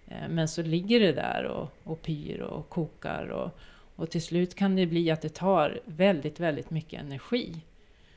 Eh, 0.09 0.29
men 0.29 0.49
så 0.49 0.63
ligger 0.63 1.01
det 1.01 1.13
där 1.13 1.45
och, 1.45 1.69
och 1.85 2.03
pyr 2.03 2.41
och 2.41 2.69
kokar 2.69 3.29
och, 3.29 3.59
och 3.97 4.11
till 4.11 4.23
slut 4.23 4.55
kan 4.55 4.77
det 4.77 4.87
bli 4.87 5.11
att 5.11 5.23
det 5.23 5.35
tar 5.35 5.81
väldigt, 5.85 6.41
väldigt 6.41 6.71
mycket 6.71 7.01
energi. 7.01 7.55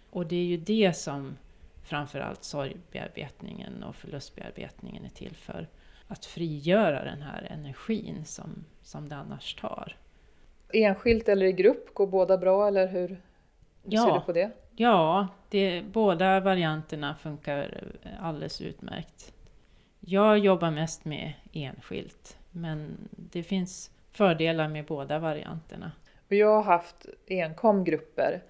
Och 0.09 0.25
det 0.25 0.35
är 0.35 0.45
ju 0.45 0.57
det 0.57 0.93
som 0.93 1.37
framförallt 1.87 2.43
sorgbearbetningen 2.43 3.83
och 3.83 3.95
förlustbearbetningen 3.95 5.05
är 5.05 5.09
till 5.09 5.35
för. 5.35 5.67
Att 6.07 6.25
frigöra 6.25 7.03
den 7.03 7.21
här 7.21 7.47
energin 7.51 8.25
som, 8.25 8.65
som 8.81 9.09
det 9.09 9.15
annars 9.15 9.55
tar. 9.55 9.97
Enskilt 10.73 11.29
eller 11.29 11.45
i 11.45 11.51
grupp, 11.51 11.93
går 11.93 12.07
båda 12.07 12.37
bra 12.37 12.67
eller 12.67 12.87
hur, 12.87 13.07
hur 13.07 13.17
Ja. 13.83 14.05
ser 14.05 14.13
du 14.13 14.19
på 14.21 14.31
det? 14.33 14.51
Ja, 14.75 15.27
det, 15.49 15.81
båda 15.81 16.39
varianterna 16.39 17.15
funkar 17.15 17.83
alldeles 18.19 18.61
utmärkt. 18.61 19.33
Jag 19.99 20.37
jobbar 20.37 20.71
mest 20.71 21.05
med 21.05 21.33
enskilt, 21.53 22.37
men 22.51 23.09
det 23.11 23.43
finns 23.43 23.91
fördelar 24.11 24.67
med 24.67 24.85
båda 24.85 25.19
varianterna. 25.19 25.91
Och 26.27 26.33
jag 26.33 26.55
har 26.55 26.63
haft 26.63 27.05
enkom 27.27 27.83
grupper. 27.83 28.43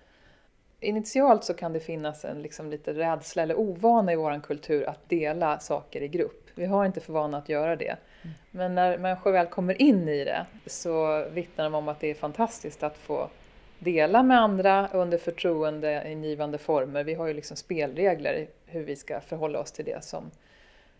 Initialt 0.79 1.43
så 1.43 1.53
kan 1.53 1.73
det 1.73 1.79
finnas 1.79 2.25
en 2.25 2.41
liksom 2.41 2.69
lite 2.69 2.93
rädsla 2.93 3.43
eller 3.43 3.59
ovana 3.59 4.13
i 4.13 4.15
vår 4.15 4.41
kultur 4.41 4.89
att 4.89 5.09
dela 5.09 5.59
saker 5.59 6.01
i 6.01 6.07
grupp. 6.07 6.49
Vi 6.55 6.65
har 6.65 6.85
inte 6.85 6.99
för 6.99 7.13
vana 7.13 7.37
att 7.37 7.49
göra 7.49 7.75
det. 7.75 7.95
Mm. 8.21 8.35
Men 8.51 8.75
när 8.75 8.97
människor 8.97 9.31
väl 9.31 9.47
kommer 9.47 9.81
in 9.81 10.07
i 10.07 10.23
det 10.23 10.45
så 10.65 11.25
vittnar 11.29 11.63
de 11.63 11.75
om 11.75 11.87
att 11.87 11.99
det 11.99 12.07
är 12.07 12.15
fantastiskt 12.15 12.83
att 12.83 12.97
få 12.97 13.29
dela 13.79 14.23
med 14.23 14.41
andra 14.41 14.87
under 14.93 15.17
förtroendeingivande 15.17 16.57
former. 16.57 17.03
Vi 17.03 17.13
har 17.13 17.27
ju 17.27 17.33
liksom 17.33 17.57
spelregler 17.57 18.33
i 18.33 18.47
hur 18.65 18.83
vi 18.83 18.95
ska 18.95 19.21
förhålla 19.21 19.59
oss 19.59 19.71
till 19.71 19.85
det 19.85 20.03
som 20.03 20.31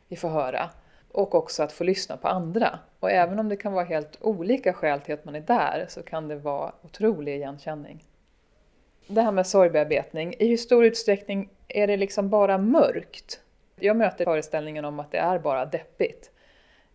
vi 0.07 0.15
får 0.15 0.29
höra. 0.29 0.69
Och 1.11 1.35
också 1.35 1.63
att 1.63 1.71
få 1.71 1.83
lyssna 1.83 2.17
på 2.17 2.27
andra. 2.27 2.79
Och 2.99 3.11
även 3.11 3.39
om 3.39 3.49
det 3.49 3.57
kan 3.57 3.73
vara 3.73 3.85
helt 3.85 4.17
olika 4.21 4.73
skäl 4.73 5.01
till 5.01 5.13
att 5.13 5.25
man 5.25 5.35
är 5.35 5.41
där 5.41 5.85
så 5.89 6.03
kan 6.03 6.27
det 6.27 6.35
vara 6.35 6.71
otrolig 6.81 7.35
igenkänning. 7.35 8.03
Det 9.07 9.21
här 9.21 9.31
med 9.31 9.47
sorgbearbetning, 9.47 10.33
i 10.39 10.47
hur 10.47 10.57
stor 10.57 10.85
utsträckning 10.85 11.49
är 11.67 11.87
det 11.87 11.97
liksom 11.97 12.29
bara 12.29 12.57
mörkt? 12.57 13.41
Jag 13.79 13.97
möter 13.97 14.25
föreställningen 14.25 14.85
om 14.85 14.99
att 14.99 15.11
det 15.11 15.17
är 15.17 15.39
bara 15.39 15.65
deppigt. 15.65 16.31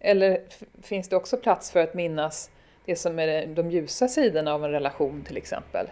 Eller 0.01 0.41
finns 0.83 1.09
det 1.09 1.17
också 1.17 1.37
plats 1.37 1.71
för 1.71 1.81
att 1.81 1.95
minnas 1.95 2.51
det 2.87 2.97
som 2.97 3.19
är 3.19 3.47
de 3.47 3.71
ljusa 3.71 4.09
sidorna 4.09 4.55
av 4.55 4.65
en 4.65 4.71
relation 4.71 5.25
till 5.25 5.37
exempel? 5.37 5.87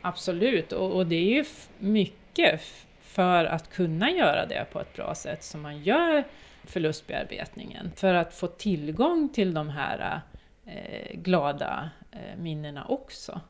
Absolut, 0.00 0.72
och, 0.72 0.90
och 0.90 1.06
det 1.06 1.16
är 1.16 1.34
ju 1.34 1.44
mycket 1.78 2.60
för 3.00 3.44
att 3.44 3.70
kunna 3.70 4.10
göra 4.10 4.46
det 4.46 4.66
på 4.72 4.80
ett 4.80 4.94
bra 4.94 5.14
sätt 5.14 5.42
som 5.42 5.60
man 5.60 5.82
gör 5.82 6.24
förlustbearbetningen. 6.64 7.90
För 7.96 8.14
att 8.14 8.34
få 8.34 8.46
tillgång 8.46 9.28
till 9.28 9.54
de 9.54 9.68
här 9.68 10.20
eh, 10.66 11.16
glada 11.16 11.90
eh, 12.10 12.38
minnena 12.38 12.84
också. 12.84 13.40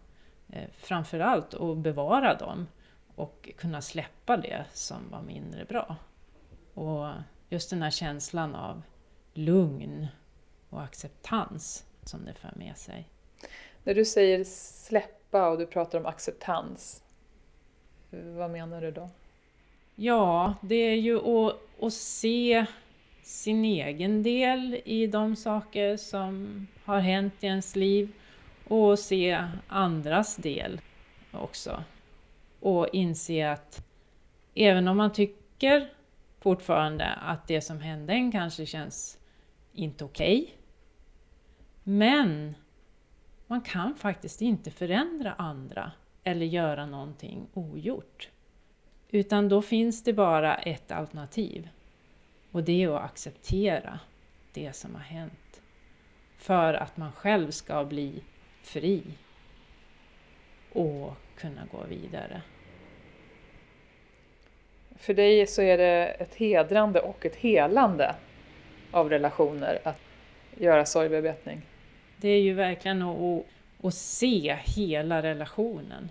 Eh, 0.52 0.68
framförallt 0.76 1.54
att 1.54 1.76
bevara 1.76 2.34
dem 2.34 2.66
och 3.14 3.50
kunna 3.56 3.82
släppa 3.82 4.36
det 4.36 4.64
som 4.72 5.10
var 5.10 5.22
mindre 5.22 5.64
bra. 5.64 5.96
Och 6.74 7.08
just 7.48 7.70
den 7.70 7.82
här 7.82 7.90
känslan 7.90 8.54
av 8.54 8.82
lugn 9.34 10.06
och 10.70 10.82
acceptans 10.82 11.84
som 12.04 12.24
det 12.24 12.34
för 12.34 12.52
med 12.56 12.76
sig. 12.76 13.08
När 13.84 13.94
du 13.94 14.04
säger 14.04 14.44
släppa 14.44 15.48
och 15.48 15.58
du 15.58 15.66
pratar 15.66 16.00
om 16.00 16.06
acceptans, 16.06 17.02
vad 18.10 18.50
menar 18.50 18.80
du 18.80 18.90
då? 18.90 19.10
Ja, 19.94 20.54
det 20.60 20.74
är 20.74 20.96
ju 20.96 21.18
att, 21.18 21.56
att 21.80 21.92
se 21.92 22.66
sin 23.22 23.64
egen 23.64 24.22
del 24.22 24.80
i 24.84 25.06
de 25.06 25.36
saker 25.36 25.96
som 25.96 26.66
har 26.84 27.00
hänt 27.00 27.34
i 27.40 27.46
ens 27.46 27.76
liv 27.76 28.12
och 28.68 28.98
se 28.98 29.48
andras 29.68 30.36
del 30.36 30.80
också. 31.32 31.84
Och 32.60 32.88
inse 32.92 33.50
att 33.50 33.84
även 34.54 34.88
om 34.88 34.96
man 34.96 35.12
tycker 35.12 35.92
fortfarande 36.40 37.06
att 37.06 37.48
det 37.48 37.60
som 37.60 37.80
hände 37.80 38.12
en 38.12 38.32
kanske 38.32 38.66
känns 38.66 39.18
inte 39.72 40.04
okej. 40.04 40.56
men 41.82 42.54
man 43.46 43.60
kan 43.60 43.94
faktiskt 43.94 44.42
inte 44.42 44.70
förändra 44.70 45.32
andra 45.32 45.92
eller 46.24 46.46
göra 46.46 46.86
någonting 46.86 47.46
ogjort. 47.54 48.28
Utan 49.10 49.48
då 49.48 49.62
finns 49.62 50.04
det 50.04 50.12
bara 50.12 50.54
ett 50.54 50.92
alternativ. 50.92 51.68
Och 52.52 52.64
det 52.64 52.82
är 52.82 52.88
att 52.88 53.02
acceptera 53.02 54.00
det 54.52 54.72
som 54.72 54.94
har 54.94 55.02
hänt. 55.02 55.62
För 56.36 56.74
att 56.74 56.96
man 56.96 57.12
själv 57.12 57.50
ska 57.50 57.84
bli 57.84 58.22
fri 58.62 59.02
och 60.72 61.14
kunna 61.36 61.66
gå 61.72 61.84
vidare. 61.88 62.42
För 64.96 65.14
dig 65.14 65.46
så 65.46 65.62
är 65.62 65.78
det 65.78 66.06
ett 66.06 66.34
hedrande 66.34 67.00
och 67.00 67.26
ett 67.26 67.36
helande 67.36 68.14
av 68.90 69.10
relationer 69.10 69.78
att 69.84 69.98
göra 70.58 70.86
sorgbearbetning. 70.86 71.62
Det 72.16 72.28
är 72.28 72.40
ju 72.40 72.54
verkligen 72.54 73.02
att, 73.02 73.18
att, 73.18 73.44
att 73.84 73.94
se 73.94 74.58
hela 74.64 75.22
relationen 75.22 76.10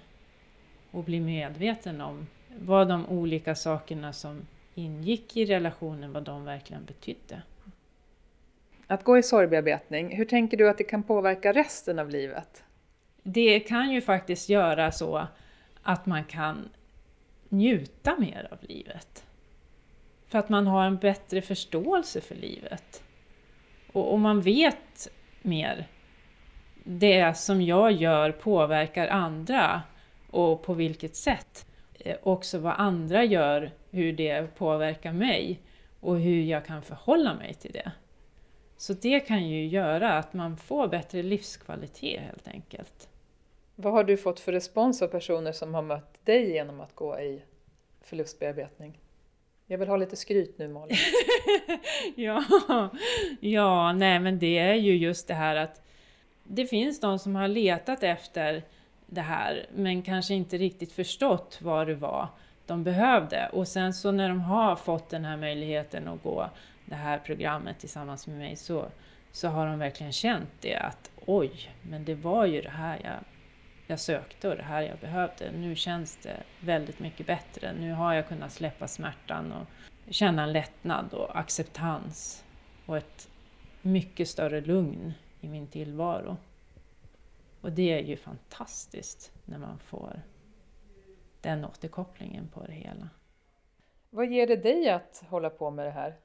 och 0.92 1.04
bli 1.04 1.20
medveten 1.20 2.02
om 2.02 2.28
vad 2.58 2.88
de 2.88 3.06
olika 3.06 3.56
sakerna 3.56 4.14
som 4.14 4.48
ingick 4.76 5.38
i 5.38 5.46
relationen, 5.46 6.14
vad 6.14 6.24
de 6.24 6.46
verkligen 6.46 6.86
betydde. 6.86 7.42
Att 8.92 9.04
gå 9.04 9.18
i 9.18 9.24
sorgbearbetning, 9.24 10.16
hur 10.16 10.26
tänker 10.26 10.58
du 10.58 10.70
att 10.70 10.78
det 10.78 10.84
kan 10.84 11.04
påverka 11.04 11.54
resten 11.54 12.00
av 12.00 12.10
livet? 12.10 12.64
Det 13.24 13.60
kan 13.60 13.92
ju 13.92 14.02
faktiskt 14.02 14.50
göra 14.50 14.92
så 14.92 15.28
att 15.84 16.06
man 16.06 16.24
kan 16.24 16.70
njuta 17.50 18.16
mer 18.18 18.48
av 18.52 18.58
livet. 18.62 19.26
För 20.28 20.40
att 20.40 20.50
man 20.50 20.68
har 20.68 20.86
en 20.86 20.98
bättre 20.98 21.42
förståelse 21.42 22.22
för 22.22 22.36
livet. 22.36 23.04
Och, 23.94 24.14
och 24.14 24.20
man 24.20 24.42
vet 24.42 25.08
mer. 25.42 25.88
Det 26.84 27.38
som 27.38 27.62
jag 27.62 27.92
gör 27.92 28.32
påverkar 28.32 29.08
andra 29.08 29.82
och 30.30 30.64
på 30.64 30.74
vilket 30.74 31.16
sätt. 31.16 31.66
Eh, 32.00 32.18
också 32.24 32.60
vad 32.60 32.74
andra 32.78 33.24
gör, 33.24 33.72
hur 33.92 34.14
det 34.14 34.56
påverkar 34.58 35.14
mig 35.14 35.60
och 36.00 36.20
hur 36.20 36.44
jag 36.44 36.66
kan 36.66 36.82
förhålla 36.82 37.34
mig 37.34 37.54
till 37.54 37.72
det. 37.72 37.92
Så 38.82 38.94
det 38.94 39.20
kan 39.20 39.48
ju 39.48 39.68
göra 39.68 40.18
att 40.18 40.34
man 40.34 40.58
får 40.58 40.88
bättre 40.88 41.24
livskvalitet 41.24 42.22
helt 42.22 42.48
enkelt. 42.48 43.10
Vad 43.76 43.94
har 43.94 44.04
du 44.04 44.18
fått 44.18 44.40
för 44.40 44.52
respons 44.52 45.02
av 45.02 45.08
personer 45.08 45.52
som 45.52 45.74
har 45.74 45.82
mött 45.82 46.26
dig 46.26 46.52
genom 46.52 46.82
att 46.82 46.96
gå 46.96 47.20
i 47.20 47.42
förlustbearbetning? 48.02 49.00
Jag 49.68 49.78
vill 49.78 49.88
ha 49.88 49.98
lite 49.98 50.16
skryt 50.16 50.58
nu 50.58 50.68
Malin. 50.68 50.98
ja, 52.16 52.44
ja, 53.40 53.94
nej 53.94 54.20
men 54.20 54.40
det 54.40 54.58
är 54.58 54.74
ju 54.74 54.98
just 54.98 55.28
det 55.28 55.34
här 55.34 55.56
att 55.56 55.82
det 56.44 56.66
finns 56.66 57.00
de 57.00 57.20
som 57.20 57.36
har 57.36 57.48
letat 57.48 58.04
efter 58.04 58.64
det 59.06 59.22
här 59.22 59.66
men 59.76 60.02
kanske 60.02 60.34
inte 60.34 60.58
riktigt 60.58 60.92
förstått 60.92 61.60
vad 61.62 61.88
det 61.88 61.96
var 61.96 62.28
de 62.66 62.84
behövde. 62.84 63.50
Och 63.54 63.68
sen 63.68 63.94
så 63.94 64.12
när 64.12 64.30
de 64.30 64.42
har 64.42 64.76
fått 64.76 65.10
den 65.10 65.26
här 65.26 65.38
möjligheten 65.38 66.08
att 66.08 66.24
gå 66.24 66.50
det 66.92 66.98
här 66.98 67.20
programmet 67.20 67.80
tillsammans 67.80 68.28
med 68.28 68.38
mig 68.38 68.56
så, 68.56 68.86
så 69.32 69.48
har 69.48 69.68
de 69.68 69.80
verkligen 69.80 70.12
känt 70.12 70.50
det 70.62 70.76
att 70.76 71.12
oj, 71.26 71.72
men 71.82 72.06
det 72.06 72.16
var 72.16 72.46
ju 72.46 72.62
det 72.62 72.70
här 72.70 73.00
jag, 73.04 73.20
jag 73.88 74.00
sökte 74.00 74.50
och 74.50 74.56
det 74.56 74.64
här 74.64 74.82
jag 74.82 75.00
behövde. 75.00 75.52
Nu 75.52 75.76
känns 75.76 76.18
det 76.18 76.44
väldigt 76.60 77.00
mycket 77.00 77.28
bättre. 77.28 77.74
Nu 77.74 77.94
har 77.94 78.14
jag 78.14 78.28
kunnat 78.28 78.52
släppa 78.52 78.88
smärtan 78.88 79.52
och 79.52 79.68
känna 80.14 80.44
en 80.44 80.54
lättnad 80.54 81.14
och 81.14 81.40
acceptans 81.40 82.46
och 82.86 82.98
ett 82.98 83.30
mycket 83.82 84.28
större 84.28 84.62
lugn 84.62 85.14
i 85.42 85.48
min 85.48 85.68
tillvaro. 85.68 86.38
Och 87.62 87.72
det 87.72 87.94
är 87.94 88.04
ju 88.04 88.18
fantastiskt 88.18 89.32
när 89.46 89.58
man 89.58 89.80
får 89.80 90.22
den 91.42 91.66
återkopplingen 91.66 92.48
på 92.48 92.66
det 92.66 92.74
hela. 92.74 93.10
Vad 94.10 94.32
ger 94.32 94.48
det 94.48 94.56
dig 94.56 94.90
att 94.90 95.24
hålla 95.30 95.50
på 95.50 95.72
med 95.72 95.86
det 95.86 95.92
här? 95.92 96.16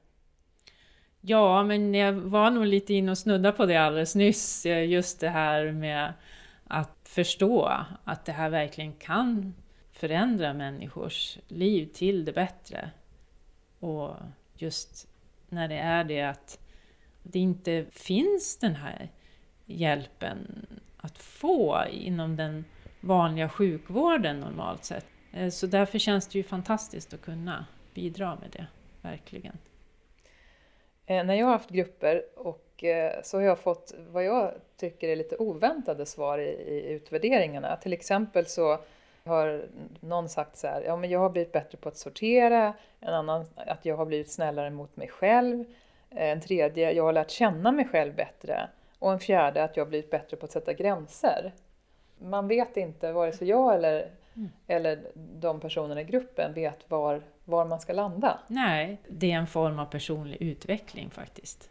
Ja, 1.29 1.63
men 1.63 1.93
jag 1.93 2.13
var 2.13 2.51
nog 2.51 2.65
lite 2.65 2.93
inne 2.93 3.11
och 3.11 3.17
snudda 3.17 3.51
på 3.51 3.65
det 3.65 3.75
alldeles 3.77 4.15
nyss, 4.15 4.65
eh, 4.65 4.89
just 4.89 5.19
det 5.19 5.29
här 5.29 5.71
med 5.71 6.13
att 6.67 6.97
förstå 7.03 7.71
att 8.03 8.25
det 8.25 8.31
här 8.31 8.49
verkligen 8.49 8.93
kan 8.93 9.53
förändra 9.91 10.53
människors 10.53 11.37
liv 11.47 11.85
till 11.93 12.25
det 12.25 12.33
bättre. 12.33 12.89
Och 13.79 14.15
just 14.55 15.07
när 15.49 15.67
det 15.67 15.77
är 15.77 16.03
det 16.03 16.21
att 16.21 16.59
det 17.23 17.39
inte 17.39 17.85
finns 17.91 18.57
den 18.57 18.75
här 18.75 19.09
hjälpen 19.65 20.65
att 20.97 21.17
få 21.17 21.83
inom 21.91 22.35
den 22.35 22.65
vanliga 23.01 23.49
sjukvården 23.49 24.39
normalt 24.39 24.83
sett. 24.83 25.05
Eh, 25.31 25.49
så 25.49 25.67
därför 25.67 25.99
känns 25.99 26.27
det 26.27 26.37
ju 26.37 26.43
fantastiskt 26.43 27.13
att 27.13 27.21
kunna 27.21 27.65
bidra 27.93 28.35
med 28.35 28.49
det, 28.51 28.67
verkligen. 29.01 29.57
Eh, 31.07 31.25
när 31.25 31.35
jag 31.35 31.45
har 31.45 31.53
haft 31.53 31.69
grupper 31.69 32.23
och 32.35 32.83
eh, 32.83 33.21
så 33.23 33.37
har 33.37 33.43
jag 33.43 33.59
fått 33.59 33.93
vad 34.11 34.23
jag 34.23 34.53
tycker 34.77 35.09
är 35.09 35.15
lite 35.15 35.37
oväntade 35.37 36.05
svar 36.05 36.39
i, 36.39 36.49
i 36.49 36.89
utvärderingarna. 36.89 37.75
Till 37.75 37.93
exempel 37.93 38.45
så 38.45 38.77
har 39.23 39.65
någon 39.99 40.29
sagt 40.29 40.57
så 40.57 40.67
här, 40.67 40.81
ja 40.81 40.95
men 40.95 41.09
jag 41.09 41.19
har 41.19 41.29
blivit 41.29 41.51
bättre 41.51 41.77
på 41.77 41.89
att 41.89 41.97
sortera, 41.97 42.73
en 42.99 43.13
annan 43.13 43.45
att 43.55 43.85
jag 43.85 43.97
har 43.97 44.05
blivit 44.05 44.31
snällare 44.31 44.69
mot 44.69 44.95
mig 44.95 45.07
själv, 45.07 45.65
en 46.09 46.41
tredje, 46.41 46.91
jag 46.91 47.03
har 47.03 47.13
lärt 47.13 47.29
känna 47.29 47.71
mig 47.71 47.87
själv 47.87 48.15
bättre 48.15 48.69
och 48.99 49.11
en 49.11 49.19
fjärde 49.19 49.63
att 49.63 49.77
jag 49.77 49.85
har 49.85 49.89
blivit 49.89 50.11
bättre 50.11 50.37
på 50.37 50.45
att 50.45 50.51
sätta 50.51 50.73
gränser. 50.73 51.53
Man 52.17 52.47
vet 52.47 52.77
inte, 52.77 53.11
vare 53.11 53.31
sig 53.31 53.47
jag 53.47 53.75
eller, 53.75 54.11
mm. 54.35 54.49
eller 54.67 54.99
de 55.15 55.59
personerna 55.59 56.01
i 56.01 56.03
gruppen 56.03 56.53
vet 56.53 56.89
var, 56.89 57.21
var 57.47 57.65
man 57.65 57.79
ska 57.79 57.93
landa. 57.93 58.39
Nej, 58.47 58.97
det 59.07 59.31
är 59.31 59.35
en 59.35 59.47
form 59.47 59.79
av 59.79 59.85
personlig 59.85 60.41
utveckling 60.41 61.09
faktiskt. 61.09 61.69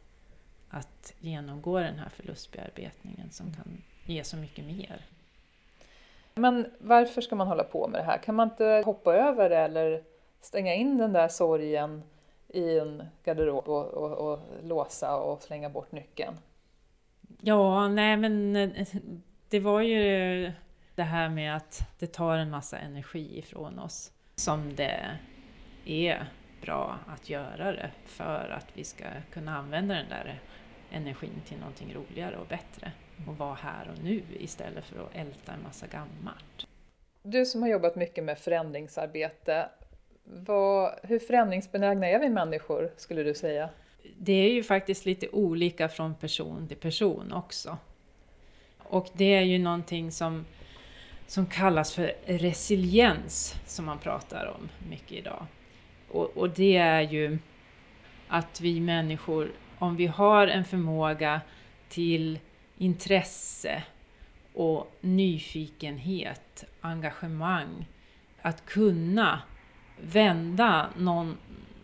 Att 0.71 1.15
genomgå 1.21 1.79
den 1.79 1.99
här 1.99 2.09
förlustbearbetningen 2.09 3.31
som 3.31 3.53
kan 3.53 3.83
ge 4.05 4.25
så 4.25 4.37
mycket 4.37 4.65
mer. 4.65 5.07
Men 6.35 6.67
varför 6.79 7.21
ska 7.21 7.37
man 7.37 7.47
hålla 7.47 7.65
på 7.65 7.89
med 7.89 8.01
det 8.01 8.05
här? 8.05 8.19
Kan 8.19 8.35
man 8.35 8.51
inte 8.51 8.83
hoppa 8.85 9.15
över 9.15 9.51
det 9.51 9.59
eller 9.59 10.03
stänga 10.41 10.75
in 10.75 10.99
den 10.99 11.13
där 11.13 11.29
sorgen 11.29 12.03
i 12.49 12.79
en 12.79 13.03
garderob 13.25 13.69
och, 13.69 13.87
och, 13.87 14.33
och 14.33 14.39
låsa 14.63 15.17
och 15.17 15.43
slänga 15.43 15.71
bort 15.71 15.93
nyckeln? 15.93 16.37
Ja, 17.41 17.89
nej 17.89 18.17
men 18.17 18.57
eh, 18.57 18.87
det 19.49 19.61
var 19.61 19.81
ju 19.81 20.53
det 20.95 21.03
här 21.03 21.29
med 21.29 21.57
att 21.57 21.81
det 21.99 22.07
tar 22.07 22.37
en 22.37 22.51
massa 22.51 22.79
energi 22.79 23.39
ifrån 23.39 23.79
oss 23.79 24.13
som 24.37 24.75
det 24.77 25.19
är 25.87 26.27
bra 26.61 26.99
att 27.07 27.31
göra 27.31 27.73
det 27.73 27.91
för 28.07 28.49
att 28.59 28.67
vi 28.75 28.85
ska 28.85 29.05
kunna 29.33 29.57
använda 29.59 29.95
den 29.95 30.09
där 30.09 30.41
energin 30.91 31.43
till 31.49 31.59
någonting 31.59 31.95
roligare 31.95 32.37
och 32.37 32.47
bättre 32.47 32.93
och 33.29 33.39
vara 33.39 33.55
här 33.55 33.91
och 33.93 34.05
nu 34.05 34.23
istället 34.41 34.85
för 34.85 35.05
att 35.05 35.15
älta 35.15 35.53
en 35.53 35.63
massa 35.63 35.87
gammalt. 35.87 36.67
Du 37.23 37.47
som 37.47 37.63
har 37.63 37.69
jobbat 37.69 37.97
mycket 37.97 38.25
med 38.25 38.39
förändringsarbete, 38.39 39.69
vad, 40.25 40.99
hur 41.03 41.19
förändringsbenägna 41.19 42.07
är 42.07 42.19
vi 42.19 42.29
människor 42.29 42.91
skulle 42.97 43.23
du 43.23 43.35
säga? 43.35 43.71
det 44.19 44.33
är 44.33 44.51
ju 44.51 44.63
faktiskt 44.63 45.07
lite 45.07 45.29
olika 45.29 45.89
från 45.89 46.15
person 46.15 46.69
till 46.69 46.77
person 46.77 47.33
också. 47.33 47.79
Och 48.79 49.09
det 49.13 49.35
är 49.35 49.43
ju 49.43 49.59
någonting 49.59 50.13
som, 50.13 50.45
som 51.27 51.47
kallas 51.47 51.95
för 51.95 52.13
resiliens, 52.25 53.55
som 53.67 53.85
man 53.85 53.99
pratar 53.99 54.47
om 54.47 54.69
mycket 54.91 55.13
idag. 55.13 55.47
Och, 56.09 56.37
och 56.37 56.51
det 56.51 56.77
är 56.77 57.01
ju 57.01 57.39
att 58.29 58.61
vi 58.61 58.81
människor, 58.81 59.53
om 59.79 59.97
vi 59.97 60.07
har 60.07 60.47
en 60.47 60.65
förmåga 60.65 61.41
till 61.89 62.39
intresse 62.79 63.83
och 64.55 64.93
nyfikenhet, 65.01 66.65
engagemang, 66.81 67.87
att 68.43 68.67
kunna 68.67 69.43
vända 70.01 70.91
någon 70.97 71.37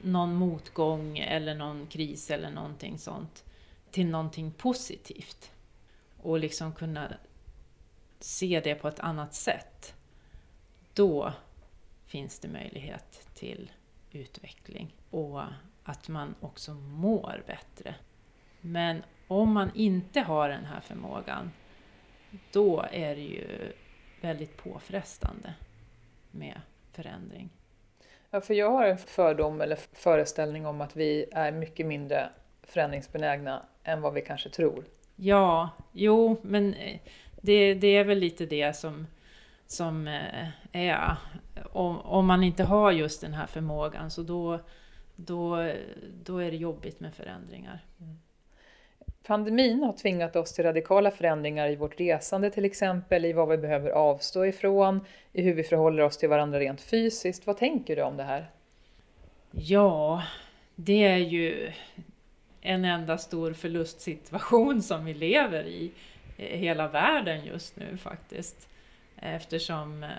någon 0.02 0.34
motgång 0.34 1.18
eller 1.18 1.54
någon 1.54 1.86
kris 1.86 2.30
eller 2.30 2.50
någonting 2.50 2.98
sånt 2.98 3.44
till 3.90 4.06
någonting 4.06 4.52
positivt. 4.52 5.52
Och 6.22 6.38
liksom 6.38 6.72
kunna 6.72 7.14
se 8.18 8.60
det 8.64 8.74
på 8.74 8.88
ett 8.88 9.00
annat 9.00 9.34
sätt. 9.34 9.94
Då 10.94 11.32
finns 12.06 12.38
det 12.38 12.48
möjlighet 12.48 13.28
till 13.34 13.70
utveckling 14.14 14.94
och 15.10 15.42
att 15.84 16.08
man 16.08 16.34
också 16.40 16.74
mår 16.74 17.42
bättre. 17.46 17.94
Men 18.60 19.02
om 19.28 19.52
man 19.52 19.70
inte 19.74 20.20
har 20.20 20.48
den 20.48 20.64
här 20.64 20.80
förmågan, 20.80 21.50
då 22.52 22.84
är 22.92 23.16
det 23.16 23.22
ju 23.22 23.72
väldigt 24.20 24.56
påfrestande 24.56 25.54
med 26.30 26.60
förändring. 26.92 27.50
Ja, 28.30 28.40
för 28.40 28.54
jag 28.54 28.70
har 28.70 28.86
en 28.86 28.98
fördom 28.98 29.60
eller 29.60 29.78
föreställning 29.92 30.66
om 30.66 30.80
att 30.80 30.96
vi 30.96 31.26
är 31.32 31.52
mycket 31.52 31.86
mindre 31.86 32.28
förändringsbenägna 32.62 33.62
än 33.84 34.00
vad 34.00 34.14
vi 34.14 34.20
kanske 34.20 34.48
tror. 34.48 34.84
Ja, 35.16 35.70
jo, 35.92 36.40
men 36.42 36.74
eh, 36.74 37.00
det, 37.40 37.74
det 37.74 37.96
är 37.96 38.04
väl 38.04 38.18
lite 38.18 38.46
det 38.46 38.76
som, 38.76 39.06
som 39.72 40.08
eh, 40.08 40.48
är. 40.72 41.16
Om, 41.72 42.00
om 42.00 42.26
man 42.26 42.42
inte 42.42 42.64
har 42.64 42.92
just 42.92 43.20
den 43.20 43.34
här 43.34 43.46
förmågan 43.46 44.10
så 44.10 44.22
då, 44.22 44.60
då, 45.16 45.72
då 46.24 46.38
är 46.38 46.50
det 46.50 46.56
jobbigt 46.56 47.00
med 47.00 47.14
förändringar. 47.14 47.84
Mm. 48.00 48.18
Pandemin 49.26 49.82
har 49.82 49.92
tvingat 49.92 50.36
oss 50.36 50.52
till 50.52 50.64
radikala 50.64 51.10
förändringar 51.10 51.68
i 51.68 51.76
vårt 51.76 52.00
resande 52.00 52.50
till 52.50 52.64
exempel, 52.64 53.24
i 53.24 53.32
vad 53.32 53.48
vi 53.48 53.58
behöver 53.58 53.90
avstå 53.90 54.46
ifrån, 54.46 55.00
i 55.32 55.42
hur 55.42 55.54
vi 55.54 55.62
förhåller 55.62 56.02
oss 56.02 56.18
till 56.18 56.28
varandra 56.28 56.60
rent 56.60 56.80
fysiskt. 56.80 57.46
Vad 57.46 57.56
tänker 57.56 57.96
du 57.96 58.02
om 58.02 58.16
det 58.16 58.22
här? 58.22 58.50
Ja, 59.50 60.22
det 60.76 61.04
är 61.04 61.16
ju 61.16 61.72
en 62.60 62.84
enda 62.84 63.18
stor 63.18 63.52
förlustsituation 63.52 64.82
som 64.82 65.04
vi 65.04 65.14
lever 65.14 65.64
i 65.66 65.92
hela 66.36 66.88
världen 66.88 67.44
just 67.44 67.76
nu 67.76 67.96
faktiskt. 67.96 68.68
Eftersom 69.22 70.04
eh, 70.04 70.10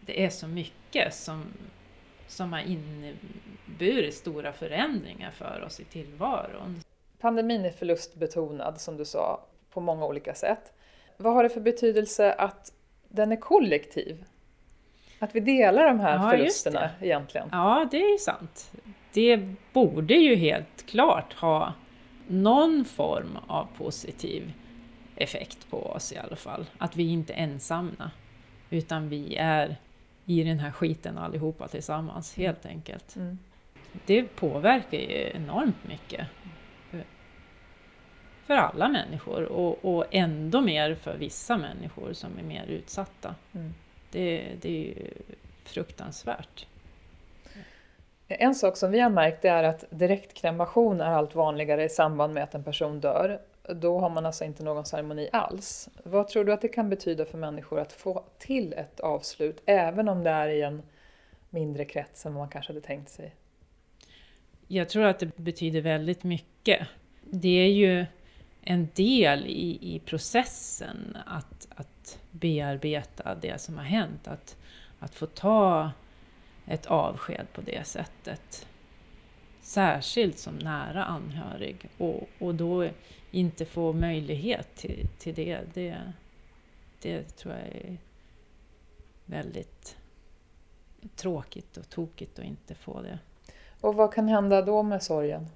det 0.00 0.24
är 0.24 0.30
så 0.30 0.48
mycket 0.48 1.14
som, 1.14 1.44
som 2.26 2.52
har 2.52 2.60
inneburit 2.60 4.14
stora 4.14 4.52
förändringar 4.52 5.30
för 5.30 5.62
oss 5.66 5.80
i 5.80 5.84
tillvaron. 5.84 6.80
Pandemin 7.20 7.64
är 7.64 7.70
förlustbetonad 7.70 8.80
som 8.80 8.96
du 8.96 9.04
sa 9.04 9.40
på 9.72 9.80
många 9.80 10.06
olika 10.06 10.34
sätt. 10.34 10.72
Vad 11.16 11.34
har 11.34 11.42
det 11.42 11.48
för 11.48 11.60
betydelse 11.60 12.32
att 12.32 12.72
den 13.08 13.32
är 13.32 13.36
kollektiv? 13.36 14.24
Att 15.18 15.34
vi 15.34 15.40
delar 15.40 15.86
de 15.86 16.00
här 16.00 16.24
ja, 16.24 16.30
förlusterna 16.30 16.90
egentligen? 17.00 17.48
Ja, 17.52 17.88
det 17.90 17.96
är 17.96 18.18
sant. 18.18 18.72
Det 19.12 19.54
borde 19.72 20.14
ju 20.14 20.34
helt 20.34 20.86
klart 20.86 21.32
ha 21.32 21.74
någon 22.28 22.84
form 22.84 23.38
av 23.46 23.68
positiv 23.78 24.52
effekt 25.22 25.70
på 25.70 25.82
oss 25.86 26.12
i 26.12 26.16
alla 26.16 26.36
fall. 26.36 26.66
Att 26.78 26.96
vi 26.96 27.08
inte 27.08 27.32
är 27.32 27.42
ensamma, 27.42 28.10
utan 28.70 29.08
vi 29.08 29.36
är 29.36 29.76
i 30.24 30.44
den 30.44 30.58
här 30.58 30.70
skiten 30.70 31.18
allihopa 31.18 31.68
tillsammans, 31.68 32.36
helt 32.36 32.66
enkelt. 32.66 33.16
Mm. 33.16 33.38
Det 34.06 34.22
påverkar 34.22 34.98
ju 34.98 35.30
enormt 35.34 35.84
mycket 35.88 36.26
för 38.50 38.56
alla 38.56 38.88
människor 38.88 39.42
och, 39.42 39.84
och 39.84 40.04
ändå 40.10 40.60
mer 40.60 40.94
för 40.94 41.16
vissa 41.16 41.56
människor 41.56 42.12
som 42.12 42.38
är 42.38 42.42
mer 42.42 42.66
utsatta. 42.66 43.34
Mm. 43.52 43.74
Det, 44.10 44.52
det 44.60 44.68
är 44.68 44.84
ju 44.84 45.10
fruktansvärt. 45.64 46.66
En 48.28 48.54
sak 48.54 48.76
som 48.76 48.90
vi 48.90 49.00
har 49.00 49.10
märkt 49.10 49.44
är 49.44 49.64
att 49.64 49.84
direktkremation 49.90 51.00
är 51.00 51.10
allt 51.10 51.34
vanligare 51.34 51.84
i 51.84 51.88
samband 51.88 52.34
med 52.34 52.42
att 52.42 52.54
en 52.54 52.64
person 52.64 53.00
dör. 53.00 53.40
Då 53.74 53.98
har 53.98 54.10
man 54.10 54.26
alltså 54.26 54.44
inte 54.44 54.62
någon 54.62 54.84
ceremoni 54.84 55.28
alls. 55.32 55.88
Vad 56.04 56.28
tror 56.28 56.44
du 56.44 56.52
att 56.52 56.60
det 56.60 56.68
kan 56.68 56.90
betyda 56.90 57.24
för 57.24 57.38
människor 57.38 57.80
att 57.80 57.92
få 57.92 58.24
till 58.38 58.72
ett 58.72 59.00
avslut, 59.00 59.62
även 59.66 60.08
om 60.08 60.24
det 60.24 60.30
är 60.30 60.48
i 60.48 60.62
en 60.62 60.82
mindre 61.50 61.84
krets 61.84 62.26
än 62.26 62.34
vad 62.34 62.40
man 62.40 62.50
kanske 62.50 62.72
hade 62.72 62.86
tänkt 62.86 63.10
sig? 63.10 63.34
Jag 64.68 64.88
tror 64.88 65.04
att 65.04 65.18
det 65.18 65.36
betyder 65.36 65.80
väldigt 65.80 66.24
mycket. 66.24 66.88
Det 67.24 67.48
är 67.48 67.70
ju 67.70 68.06
en 68.62 68.88
del 68.94 69.46
i, 69.46 69.78
i 69.94 70.00
processen 70.04 71.16
att, 71.26 71.68
att 71.76 72.18
bearbeta 72.30 73.34
det 73.34 73.60
som 73.60 73.78
har 73.78 73.84
hänt. 73.84 74.28
Att, 74.28 74.56
att 74.98 75.14
få 75.14 75.26
ta 75.26 75.90
ett 76.66 76.86
avsked 76.86 77.46
på 77.52 77.60
det 77.60 77.86
sättet. 77.86 78.66
Särskilt 79.70 80.38
som 80.38 80.54
nära 80.58 81.04
anhörig 81.04 81.88
och, 81.98 82.28
och 82.38 82.54
då 82.54 82.88
inte 83.30 83.64
få 83.64 83.92
möjlighet 83.92 84.76
till, 84.76 85.08
till 85.18 85.34
det, 85.34 85.60
det, 85.74 86.12
det 87.02 87.22
tror 87.22 87.54
jag 87.54 87.66
är 87.66 87.96
väldigt 89.24 89.96
tråkigt 91.16 91.76
och 91.76 91.88
tokigt 91.88 92.38
att 92.38 92.44
inte 92.44 92.74
få 92.74 93.02
det. 93.02 93.18
Och 93.80 93.94
vad 93.94 94.14
kan 94.14 94.28
hända 94.28 94.62
då 94.62 94.82
med 94.82 95.02
sorgen? 95.02 95.46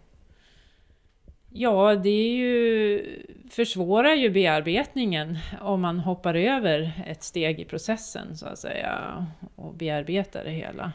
Ja, 1.51 1.95
det 1.95 2.09
är 2.09 2.35
ju, 2.35 3.23
försvårar 3.51 4.15
ju 4.15 4.31
bearbetningen 4.31 5.39
om 5.61 5.81
man 5.81 5.99
hoppar 5.99 6.35
över 6.35 7.05
ett 7.07 7.23
steg 7.23 7.61
i 7.61 7.65
processen 7.65 8.37
så 8.37 8.47
att 8.47 8.59
säga 8.59 9.27
och 9.57 9.75
bearbetar 9.75 10.45
det 10.45 10.51
hela. 10.51 10.93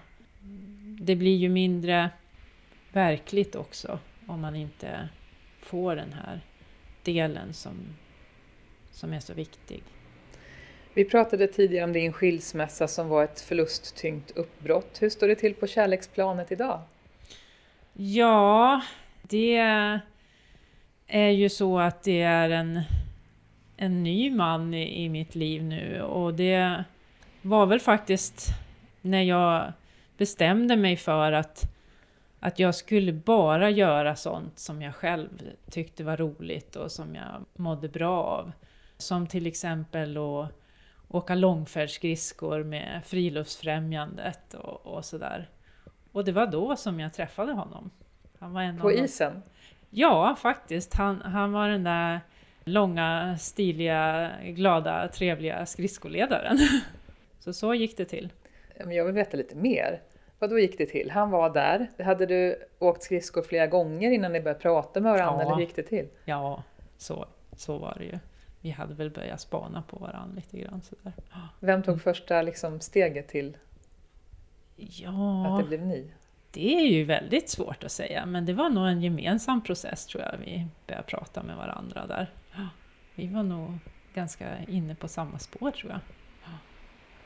Det 1.02 1.16
blir 1.16 1.36
ju 1.36 1.50
mindre 1.50 2.10
verkligt 2.92 3.56
också 3.56 4.00
om 4.28 4.42
man 4.42 4.56
inte 4.56 5.10
får 5.62 5.96
den 5.96 6.14
här 6.14 6.42
delen 7.04 7.54
som, 7.54 7.74
som 8.92 9.14
är 9.14 9.20
så 9.20 9.34
viktig. 9.34 9.84
Vi 10.94 11.06
pratade 11.06 11.48
tidigare 11.48 11.84
om 11.86 11.94
din 11.94 12.14
skilsmässa 12.14 12.88
som 12.88 13.10
var 13.10 13.24
ett 13.24 13.42
förlusttyngt 13.42 14.32
uppbrott. 14.32 15.02
Hur 15.02 15.10
står 15.10 15.28
det 15.28 15.36
till 15.36 15.54
på 15.54 15.68
kärleksplanet 15.68 16.52
idag? 16.52 16.82
Ja, 17.94 18.82
det 19.22 19.58
är 21.08 21.30
ju 21.30 21.50
så 21.50 21.80
att 21.80 22.04
det 22.04 22.22
är 22.22 22.50
en, 22.50 22.82
en 23.78 24.04
ny 24.04 24.32
man 24.32 24.74
i, 24.74 25.04
i 25.04 25.10
mitt 25.10 25.36
liv 25.36 25.64
nu 25.64 26.02
och 26.02 26.34
det 26.34 26.84
var 27.42 27.66
väl 27.66 27.80
faktiskt 27.80 28.48
när 29.02 29.22
jag 29.22 29.74
bestämde 30.18 30.76
mig 30.76 30.98
för 30.98 31.32
att, 31.32 31.64
att 32.40 32.60
jag 32.60 32.76
skulle 32.76 33.14
bara 33.14 33.70
göra 33.70 34.16
sånt 34.16 34.60
som 34.60 34.82
jag 34.82 34.96
själv 34.96 35.30
tyckte 35.70 36.04
var 36.04 36.18
roligt 36.18 36.76
och 36.76 36.92
som 36.92 37.16
jag 37.16 37.46
mådde 37.54 37.90
bra 37.90 38.24
av. 38.24 38.52
Som 38.98 39.28
till 39.28 39.48
exempel 39.48 40.18
att 40.18 40.52
åka 41.08 41.36
långfärdsskridskor 41.36 42.64
med 42.64 43.02
Friluftsfrämjandet 43.06 44.54
och, 44.54 44.86
och 44.86 45.06
sådär. 45.06 45.50
Och 46.12 46.26
det 46.26 46.32
var 46.32 46.48
då 46.48 46.76
som 46.76 47.00
jag 47.00 47.14
träffade 47.14 47.52
honom. 47.52 47.90
Han 48.40 48.54
var 48.54 48.62
en 48.62 48.78
På 48.78 48.92
isen? 48.92 49.42
Ja, 49.90 50.36
faktiskt. 50.42 50.94
Han, 50.94 51.22
han 51.22 51.52
var 51.52 51.70
den 51.70 51.84
där 51.84 52.20
långa, 52.64 53.38
stiliga, 53.38 54.32
glada, 54.44 55.08
trevliga 55.08 55.66
skridskoledaren. 55.66 56.58
Så 57.40 57.54
så 57.54 57.74
gick 57.74 57.98
det 57.98 58.06
till. 58.06 58.34
Jag 58.78 59.06
vill 59.06 59.16
veta 59.16 59.38
lite 59.38 59.56
mer. 59.56 60.02
Vad 60.40 60.50
då 60.50 60.60
gick 60.60 60.78
det 60.78 60.86
till? 60.86 61.12
Han 61.12 61.30
var 61.30 61.50
där. 61.50 62.04
Hade 62.04 62.26
du 62.26 62.64
åkt 62.80 63.04
skridskor 63.04 63.42
flera 63.42 63.68
gånger 63.68 64.12
innan 64.12 64.34
ni 64.34 64.42
började 64.42 64.60
prata 64.60 65.00
med 65.00 65.12
varandra? 65.12 65.36
Ja. 65.36 65.42
Eller 65.42 65.56
hur 65.56 65.62
gick 65.62 65.76
det 65.76 65.84
till? 65.84 66.08
Ja, 66.26 66.64
så, 66.98 67.28
så 67.52 67.78
var 67.78 67.96
det 67.98 68.06
ju. 68.06 68.20
Vi 68.62 68.70
hade 68.70 68.94
väl 68.94 69.10
börjat 69.10 69.42
spana 69.42 69.82
på 69.82 69.98
varandra 69.98 70.36
lite 70.36 70.58
grann. 70.58 70.82
Sådär. 70.82 71.14
Vem 71.60 71.84
tog 71.84 72.02
första 72.02 72.42
liksom, 72.42 72.80
steget 72.80 73.28
till 73.28 73.58
ja. 74.76 75.48
att 75.48 75.64
det 75.64 75.68
blev 75.68 75.86
ni? 75.86 76.12
Det 76.52 76.76
är 76.76 76.88
ju 76.88 77.04
väldigt 77.04 77.50
svårt 77.50 77.84
att 77.84 77.92
säga, 77.92 78.26
men 78.26 78.46
det 78.46 78.54
var 78.54 78.70
nog 78.70 78.88
en 78.88 79.02
gemensam 79.02 79.64
process 79.64 80.06
tror 80.06 80.24
jag, 80.24 80.38
vi 80.38 80.68
började 80.88 81.08
prata 81.08 81.44
med 81.44 81.58
varandra 81.58 82.08
där. 82.08 82.34
Vi 83.16 83.28
var 83.28 83.44
nog 83.44 83.74
ganska 84.14 84.64
inne 84.68 84.96
på 84.96 85.08
samma 85.08 85.40
spår 85.40 85.72
tror 85.72 85.92
jag. 85.92 86.00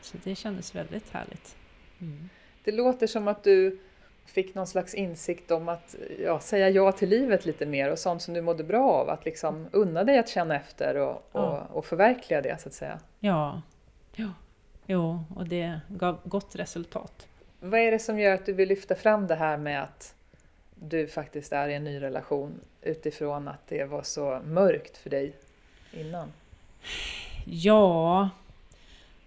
Så 0.02 0.18
det 0.24 0.36
kändes 0.36 0.76
väldigt 0.76 1.10
härligt. 1.10 1.56
Mm. 2.02 2.30
Det 2.64 2.72
låter 2.72 3.08
som 3.08 3.28
att 3.28 3.44
du 3.44 3.80
fick 4.26 4.56
någon 4.56 4.68
slags 4.68 4.94
insikt 4.94 5.52
om 5.52 5.70
att 5.70 5.96
ja, 6.20 6.40
säga 6.40 6.70
ja 6.70 6.92
till 6.92 7.10
livet 7.10 7.46
lite 7.46 7.66
mer 7.66 7.92
och 7.92 8.00
sånt 8.00 8.22
som 8.22 8.34
du 8.34 8.42
mådde 8.42 8.64
bra 8.64 8.92
av. 8.92 9.10
Att 9.10 9.26
liksom 9.26 9.68
unna 9.72 10.04
dig 10.04 10.20
att 10.20 10.30
känna 10.30 10.56
efter 10.56 10.96
och, 10.96 11.12
och, 11.12 11.24
ja. 11.32 11.68
och 11.74 11.86
förverkliga 11.86 12.42
det 12.42 12.62
så 12.62 12.70
att 12.70 12.74
säga. 12.74 13.00
Ja, 13.20 13.62
ja. 14.16 14.30
Jo, 14.86 15.24
och 15.36 15.48
det 15.48 15.80
gav 15.88 16.20
gott 16.24 16.56
resultat. 16.56 17.28
Vad 17.60 17.80
är 17.80 17.92
det 17.92 18.00
som 18.00 18.20
gör 18.20 18.34
att 18.34 18.46
du 18.46 18.54
vill 18.54 18.70
lyfta 18.70 18.96
fram 18.96 19.28
det 19.28 19.36
här 19.36 19.58
med 19.58 19.84
att 19.84 20.16
du 20.76 21.08
faktiskt 21.08 21.54
är 21.54 21.68
i 21.68 21.74
en 21.74 21.84
ny 21.84 22.02
relation 22.02 22.60
utifrån 22.82 23.48
att 23.48 23.68
det 23.68 23.84
var 23.84 24.04
så 24.04 24.42
mörkt 24.46 24.98
för 24.98 25.10
dig 25.10 25.34
innan? 25.92 26.32
Ja, 27.46 28.30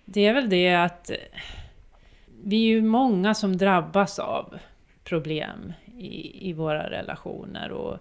det 0.05 0.27
är 0.27 0.35
väl 0.35 0.49
det 0.49 0.75
att 0.75 1.11
vi 2.45 2.57
är 2.57 2.69
ju 2.69 2.83
många 2.83 3.35
som 3.35 3.57
drabbas 3.57 4.19
av 4.19 4.59
problem 5.05 5.73
i, 5.99 6.49
i 6.51 6.53
våra 6.53 6.91
relationer. 6.91 7.71
Och 7.71 7.99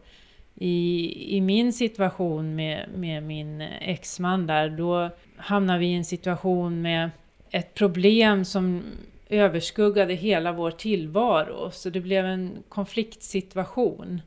i, 0.56 1.38
I 1.38 1.42
min 1.42 1.74
situation 1.74 2.56
med, 2.56 2.90
med 2.96 3.24
min 3.24 3.62
exman 3.62 4.48
där, 4.48 4.70
då 4.70 5.10
hamnar 5.38 5.78
vi 5.78 5.86
i 5.86 5.96
en 5.96 6.06
situation 6.06 6.82
med 6.82 7.10
ett 7.50 7.74
problem 7.74 8.46
som 8.46 8.84
överskuggade 9.30 10.14
hela 10.14 10.52
vår 10.52 10.72
tillvaro. 10.72 11.72
Så 11.72 11.90
det 11.90 12.02
blev 12.02 12.26
en 12.26 12.64
konfliktsituation 12.70 14.22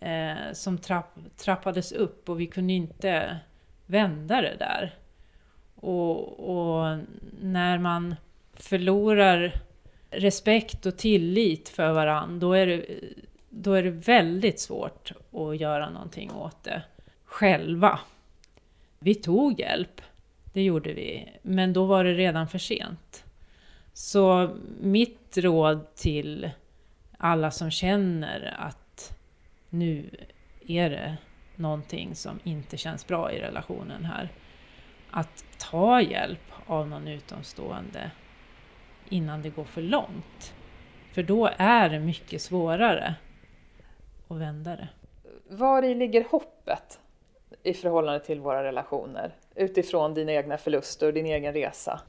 eh, 0.00 0.52
som 0.52 0.78
trapp, 0.78 1.18
trappades 1.36 1.92
upp 1.92 2.28
och 2.28 2.40
vi 2.40 2.46
kunde 2.46 2.72
inte 2.72 3.38
vända 3.86 4.40
det 4.40 4.56
där. 4.58 4.94
Och, 5.74 6.40
och, 6.50 6.98
när 7.40 7.78
man 7.78 8.14
förlorar 8.62 9.52
respekt 10.10 10.86
och 10.86 10.98
tillit 10.98 11.68
för 11.68 11.92
varandra, 11.92 12.38
då 12.38 12.52
är, 12.52 12.66
det, 12.66 12.84
då 13.48 13.72
är 13.72 13.82
det 13.82 13.90
väldigt 13.90 14.60
svårt 14.60 15.12
att 15.32 15.60
göra 15.60 15.90
någonting 15.90 16.32
åt 16.32 16.64
det 16.64 16.82
själva. 17.24 18.00
Vi 18.98 19.14
tog 19.14 19.60
hjälp, 19.60 20.00
det 20.52 20.62
gjorde 20.62 20.92
vi, 20.92 21.28
men 21.42 21.72
då 21.72 21.84
var 21.84 22.04
det 22.04 22.14
redan 22.14 22.48
för 22.48 22.58
sent. 22.58 23.24
Så 23.92 24.56
mitt 24.80 25.38
råd 25.38 25.94
till 25.94 26.50
alla 27.18 27.50
som 27.50 27.70
känner 27.70 28.54
att 28.58 29.18
nu 29.68 30.10
är 30.66 30.90
det 30.90 31.16
någonting 31.56 32.14
som 32.14 32.40
inte 32.44 32.76
känns 32.76 33.06
bra 33.06 33.32
i 33.32 33.40
relationen 33.40 34.04
här. 34.04 34.28
Att 35.10 35.44
ta 35.58 36.00
hjälp 36.00 36.52
av 36.66 36.88
någon 36.88 37.08
utomstående 37.08 38.10
innan 39.08 39.42
det 39.42 39.50
går 39.50 39.64
för 39.64 39.82
långt. 39.82 40.54
För 41.12 41.22
då 41.22 41.50
är 41.56 41.88
det 41.88 42.00
mycket 42.00 42.42
svårare 42.42 43.14
att 44.28 44.36
vända 44.36 44.76
det. 44.76 44.88
Var 45.48 45.82
i 45.82 45.94
ligger 45.94 46.24
hoppet 46.30 47.00
i 47.62 47.74
förhållande 47.74 48.20
till 48.20 48.40
våra 48.40 48.64
relationer 48.64 49.34
utifrån 49.54 50.14
dina 50.14 50.32
egna 50.32 50.58
förluster 50.58 51.06
och 51.06 51.12
din 51.12 51.26
egen 51.26 51.52
resa? 51.52 52.00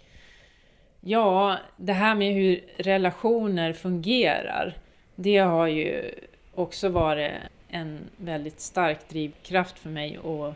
Ja, 1.02 1.58
det 1.78 1.94
här 1.94 2.16
med 2.16 2.34
hur 2.34 2.64
relationer 2.78 3.74
fungerar, 3.74 4.78
det 5.16 5.38
har 5.38 5.68
ju 5.68 6.12
också 6.56 6.90
varit 6.90 7.32
en 7.70 8.10
väldigt 8.18 8.60
stark 8.60 9.10
drivkraft 9.10 9.80
för 9.80 9.90
mig 9.90 10.18
att, 10.18 10.56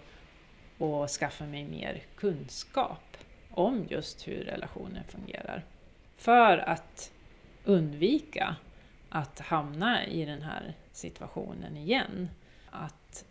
att 0.83 1.09
skaffa 1.09 1.45
mig 1.45 1.63
mer 1.63 2.01
kunskap 2.15 3.17
om 3.51 3.85
just 3.89 4.27
hur 4.27 4.43
relationer 4.43 5.03
fungerar. 5.07 5.63
För 6.17 6.57
att 6.57 7.11
undvika 7.65 8.55
att 9.09 9.39
hamna 9.39 10.05
i 10.05 10.25
den 10.25 10.41
här 10.41 10.73
situationen 10.91 11.77
igen. 11.77 12.29
Att 12.69 13.25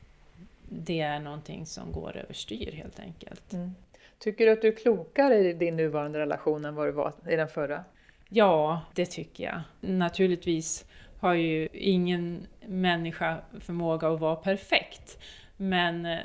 det 0.69 1.01
är 1.01 1.21
någonting 1.21 1.67
som 1.67 1.93
går 1.93 2.17
överstyr 2.17 2.73
helt 2.73 3.01
enkelt. 3.01 3.53
Mm. 3.53 3.75
Tycker 4.19 4.47
du 4.47 4.53
att 4.53 4.63
du 4.63 4.69
är 4.69 4.77
klokare 4.77 5.39
i 5.39 5.53
din 5.53 5.77
nuvarande 5.77 6.19
relation 6.19 6.65
än 6.65 6.75
vad 6.75 6.89
du 6.89 6.93
var 6.93 7.13
i 7.29 7.37
den 7.37 7.49
förra? 7.49 7.85
Ja, 8.29 8.81
det 8.95 9.07
tycker 9.07 9.45
jag. 9.45 9.61
Naturligtvis 9.81 10.85
har 11.21 11.35
ju 11.35 11.69
ingen 11.73 12.47
människa 12.67 13.39
förmåga 13.61 14.09
att 14.09 14.21
vara 14.21 14.37
perfekt. 14.37 15.19
Men 15.57 16.07
eh, 16.07 16.19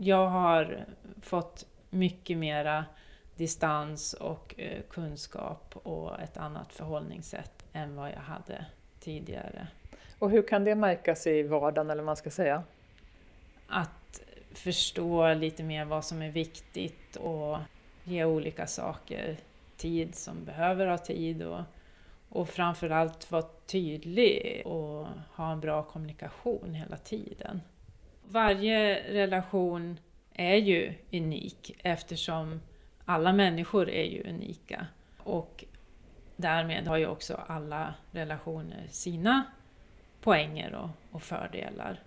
jag 0.00 0.28
har 0.28 0.84
fått 1.22 1.66
mycket 1.90 2.38
mera 2.38 2.84
distans 3.36 4.12
och 4.12 4.54
eh, 4.58 4.82
kunskap 4.90 5.76
och 5.82 6.20
ett 6.20 6.36
annat 6.36 6.72
förhållningssätt 6.72 7.64
än 7.72 7.96
vad 7.96 8.10
jag 8.10 8.20
hade 8.20 8.66
tidigare. 9.00 9.68
Och 10.18 10.30
hur 10.30 10.42
kan 10.42 10.64
det 10.64 10.74
märkas 10.74 11.26
i 11.26 11.42
vardagen 11.42 11.90
eller 11.90 12.02
vad 12.02 12.06
man 12.06 12.16
ska 12.16 12.30
säga? 12.30 12.62
Att 13.66 14.20
förstå 14.52 15.34
lite 15.34 15.62
mer 15.62 15.84
vad 15.84 16.04
som 16.04 16.22
är 16.22 16.30
viktigt 16.30 17.16
och 17.16 17.58
ge 18.04 18.24
olika 18.24 18.66
saker 18.66 19.36
tid 19.76 20.14
som 20.14 20.44
behöver 20.44 20.86
ha 20.86 20.98
tid 20.98 21.42
och, 21.42 21.60
och 22.28 22.48
framförallt 22.48 23.30
vara 23.30 23.44
tydlig 23.66 24.62
och 24.64 25.06
ha 25.34 25.52
en 25.52 25.60
bra 25.60 25.82
kommunikation 25.82 26.74
hela 26.74 26.96
tiden. 26.96 27.60
Varje 28.28 29.02
relation 29.12 29.98
är 30.32 30.56
ju 30.56 30.94
unik 31.12 31.76
eftersom 31.78 32.60
alla 33.06 33.32
människor 33.32 33.88
är 33.88 34.04
ju 34.04 34.22
unika. 34.28 34.86
Och 35.18 35.64
därmed 36.36 36.86
har 36.86 36.96
ju 36.96 37.06
också 37.06 37.40
alla 37.46 37.94
relationer 38.10 38.86
sina 38.90 39.44
poänger 40.20 40.74
och, 40.74 40.90
och 41.10 41.22
fördelar. 41.22 42.00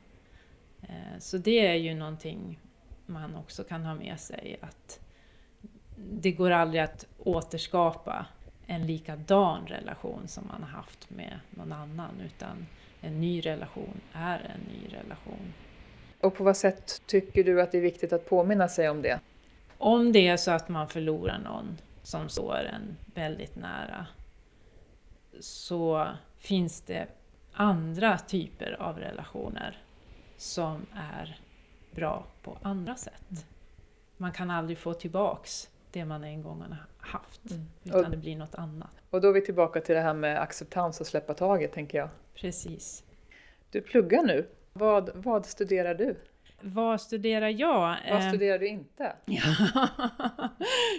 Eh, 0.81 1.19
så 1.19 1.37
det 1.37 1.67
är 1.67 1.75
ju 1.75 1.93
någonting 1.93 2.59
man 3.05 3.35
också 3.35 3.63
kan 3.63 3.85
ha 3.85 3.95
med 3.95 4.19
sig 4.19 4.57
att 4.61 4.99
det 5.95 6.31
går 6.31 6.51
aldrig 6.51 6.81
att 6.81 7.05
återskapa 7.17 8.25
en 8.67 8.87
likadan 8.87 9.67
relation 9.67 10.27
som 10.27 10.47
man 10.47 10.63
har 10.63 10.69
haft 10.69 11.09
med 11.09 11.39
någon 11.49 11.71
annan 11.71 12.21
utan 12.25 12.67
en 13.01 13.21
ny 13.21 13.41
relation 13.41 14.01
är 14.13 14.39
en 14.39 14.73
ny 14.73 14.93
relation. 14.93 15.53
Och 16.21 16.35
på 16.35 16.43
vad 16.43 16.57
sätt 16.57 17.01
tycker 17.05 17.43
du 17.43 17.61
att 17.61 17.71
det 17.71 17.77
är 17.77 17.81
viktigt 17.81 18.13
att 18.13 18.29
påminna 18.29 18.67
sig 18.67 18.89
om 18.89 19.01
det? 19.01 19.19
Om 19.81 20.11
det 20.11 20.27
är 20.27 20.37
så 20.37 20.51
att 20.51 20.69
man 20.69 20.87
förlorar 20.87 21.39
någon 21.39 21.77
som 22.03 22.29
står 22.29 22.55
en 22.55 22.97
väldigt 23.13 23.55
nära 23.55 24.05
så 25.39 26.07
finns 26.37 26.81
det 26.81 27.07
andra 27.53 28.17
typer 28.17 28.77
av 28.79 28.99
relationer 28.99 29.77
som 30.37 30.85
är 30.93 31.39
bra 31.91 32.25
på 32.43 32.57
andra 32.61 32.95
sätt. 32.95 33.45
Man 34.17 34.31
kan 34.31 34.51
aldrig 34.51 34.77
få 34.77 34.93
tillbaks 34.93 35.69
det 35.91 36.05
man 36.05 36.23
en 36.23 36.43
gång 36.43 36.61
har 36.61 36.77
haft, 36.97 37.51
mm. 37.51 37.65
utan 37.83 38.05
och, 38.05 38.11
det 38.11 38.17
blir 38.17 38.35
något 38.35 38.55
annat. 38.55 38.91
Och 39.09 39.21
då 39.21 39.27
är 39.27 39.33
vi 39.33 39.41
tillbaka 39.41 39.81
till 39.81 39.95
det 39.95 40.01
här 40.01 40.13
med 40.13 40.41
acceptans 40.41 41.01
och 41.01 41.07
släppa 41.07 41.33
taget, 41.33 41.73
tänker 41.73 41.97
jag. 41.97 42.09
Precis. 42.35 43.03
Du 43.71 43.81
pluggar 43.81 44.23
nu. 44.23 44.47
Vad, 44.73 45.09
vad 45.13 45.45
studerar 45.45 45.95
du? 45.95 46.15
Vad 46.61 47.01
studerar 47.01 47.49
jag? 47.49 47.97
Vad 48.11 48.21
eh, 48.21 48.29
studerar 48.29 48.59
du 48.59 48.67
inte? 48.67 49.13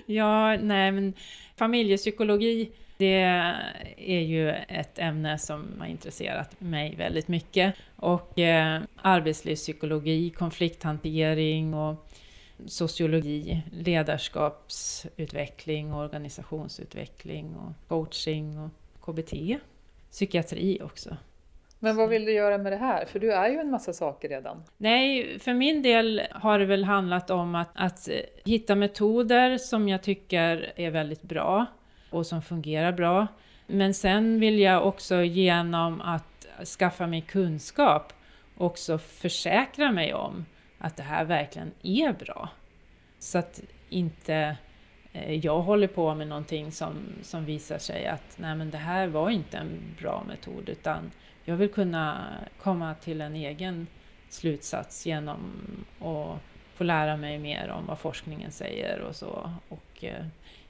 ja, 0.06 0.56
nej 0.56 0.92
men 0.92 1.14
familjepsykologi 1.56 2.72
det 3.00 3.22
är 3.96 4.20
ju 4.20 4.50
ett 4.50 4.98
ämne 4.98 5.38
som 5.38 5.74
har 5.78 5.86
intresserat 5.86 6.60
mig 6.60 6.96
väldigt 6.96 7.28
mycket. 7.28 7.74
Och 7.96 8.38
eh, 8.38 8.82
arbetslivspsykologi, 8.96 10.30
konflikthantering 10.30 11.74
och 11.74 12.08
sociologi, 12.66 13.62
ledarskapsutveckling, 13.72 15.94
organisationsutveckling 15.94 17.56
och 17.56 17.72
coaching 17.88 18.58
och 18.58 18.70
KBT. 19.00 19.32
Psykiatri 20.10 20.80
också. 20.82 21.16
Men 21.82 21.96
vad 21.96 22.08
vill 22.08 22.24
du 22.24 22.32
göra 22.32 22.58
med 22.58 22.72
det 22.72 22.76
här? 22.76 23.04
För 23.04 23.18
du 23.18 23.32
är 23.32 23.48
ju 23.48 23.58
en 23.58 23.70
massa 23.70 23.92
saker 23.92 24.28
redan. 24.28 24.62
Nej, 24.76 25.38
för 25.38 25.54
min 25.54 25.82
del 25.82 26.22
har 26.30 26.58
det 26.58 26.64
väl 26.64 26.84
handlat 26.84 27.30
om 27.30 27.54
att, 27.54 27.70
att 27.74 28.08
hitta 28.44 28.74
metoder 28.74 29.58
som 29.58 29.88
jag 29.88 30.02
tycker 30.02 30.72
är 30.76 30.90
väldigt 30.90 31.22
bra 31.22 31.66
och 32.10 32.26
som 32.26 32.42
fungerar 32.42 32.92
bra. 32.92 33.26
Men 33.66 33.94
sen 33.94 34.40
vill 34.40 34.58
jag 34.58 34.86
också 34.86 35.22
genom 35.22 36.00
att 36.00 36.46
skaffa 36.78 37.06
mig 37.06 37.20
kunskap 37.20 38.12
också 38.56 38.98
försäkra 38.98 39.92
mig 39.92 40.14
om 40.14 40.46
att 40.78 40.96
det 40.96 41.02
här 41.02 41.24
verkligen 41.24 41.70
är 41.82 42.12
bra. 42.12 42.48
Så 43.18 43.38
att 43.38 43.60
inte 43.88 44.56
eh, 45.12 45.34
jag 45.34 45.60
håller 45.60 45.88
på 45.88 46.14
med 46.14 46.28
någonting 46.28 46.72
som, 46.72 46.94
som 47.22 47.44
visar 47.44 47.78
sig 47.78 48.06
att 48.06 48.36
nej 48.38 48.54
men 48.54 48.70
det 48.70 48.78
här 48.78 49.06
var 49.06 49.30
inte 49.30 49.56
en 49.56 49.96
bra 49.98 50.24
metod 50.28 50.68
utan 50.68 51.10
jag 51.44 51.56
vill 51.56 51.72
kunna 51.72 52.34
komma 52.62 52.94
till 52.94 53.20
en 53.20 53.34
egen 53.34 53.86
slutsats 54.28 55.06
genom 55.06 55.52
att 55.98 56.40
få 56.74 56.84
lära 56.84 57.16
mig 57.16 57.38
mer 57.38 57.68
om 57.70 57.86
vad 57.86 57.98
forskningen 57.98 58.52
säger 58.52 59.00
och 59.00 59.16
så. 59.16 59.52
Och 59.68 60.04
eh, 60.04 60.26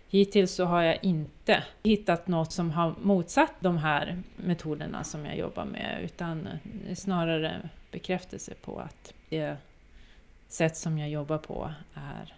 hittills 0.08 0.54
så 0.54 0.64
har 0.64 0.82
jag 0.82 1.04
inte 1.04 1.64
hittat 1.82 2.28
något 2.28 2.52
som 2.52 2.70
har 2.70 2.94
motsatt 3.02 3.52
de 3.60 3.78
här 3.78 4.22
metoderna 4.36 5.04
som 5.04 5.26
jag 5.26 5.36
jobbar 5.36 5.64
med 5.64 6.00
utan 6.02 6.48
snarare 6.94 7.68
bekräftelse 7.90 8.54
på 8.54 8.80
att 8.80 9.14
det 9.28 9.56
sätt 10.48 10.76
som 10.76 10.98
jag 10.98 11.10
jobbar 11.10 11.38
på 11.38 11.72
är 11.94 12.34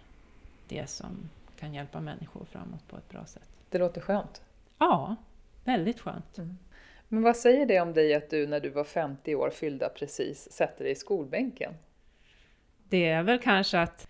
det 0.67 0.89
som 0.89 1.29
kan 1.59 1.73
hjälpa 1.73 2.01
människor 2.01 2.45
framåt 2.45 2.87
på 2.87 2.97
ett 2.97 3.09
bra 3.09 3.25
sätt. 3.25 3.49
Det 3.69 3.77
låter 3.77 4.01
skönt. 4.01 4.41
Ja, 4.77 5.15
väldigt 5.63 5.99
skönt. 5.99 6.37
Mm. 6.37 6.57
Men 7.13 7.23
vad 7.23 7.35
säger 7.35 7.65
det 7.65 7.79
om 7.79 7.93
dig 7.93 8.13
att 8.13 8.29
du 8.29 8.47
när 8.47 8.59
du 8.59 8.69
var 8.69 8.83
50 8.83 9.35
år 9.35 9.49
fyllda 9.49 9.89
precis 9.89 10.51
sätter 10.51 10.83
dig 10.83 10.91
i 10.91 10.95
skolbänken? 10.95 11.73
Det 12.89 13.09
är 13.09 13.23
väl 13.23 13.39
kanske 13.39 13.79
att 13.79 14.07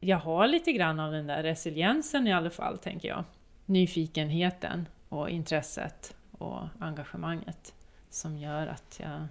jag 0.00 0.16
har 0.16 0.46
lite 0.46 0.72
grann 0.72 1.00
av 1.00 1.12
den 1.12 1.26
där 1.26 1.42
resiliensen 1.42 2.26
i 2.26 2.32
alla 2.32 2.50
fall, 2.50 2.78
tänker 2.78 3.08
jag. 3.08 3.24
Nyfikenheten 3.66 4.88
och 5.08 5.30
intresset 5.30 6.16
och 6.38 6.60
engagemanget 6.80 7.74
som 8.10 8.38
gör 8.38 8.66
att 8.66 9.00
jag 9.02 9.26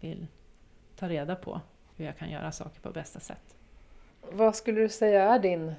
vill 0.00 0.26
ta 0.98 1.08
reda 1.08 1.36
på 1.36 1.60
hur 1.96 2.04
jag 2.04 2.18
kan 2.18 2.30
göra 2.30 2.52
saker 2.52 2.80
på 2.80 2.90
bästa 2.90 3.20
sätt. 3.20 3.56
Vad 4.32 4.56
skulle 4.56 4.80
du 4.80 4.88
säga 4.88 5.34
är 5.34 5.38
din 5.38 5.72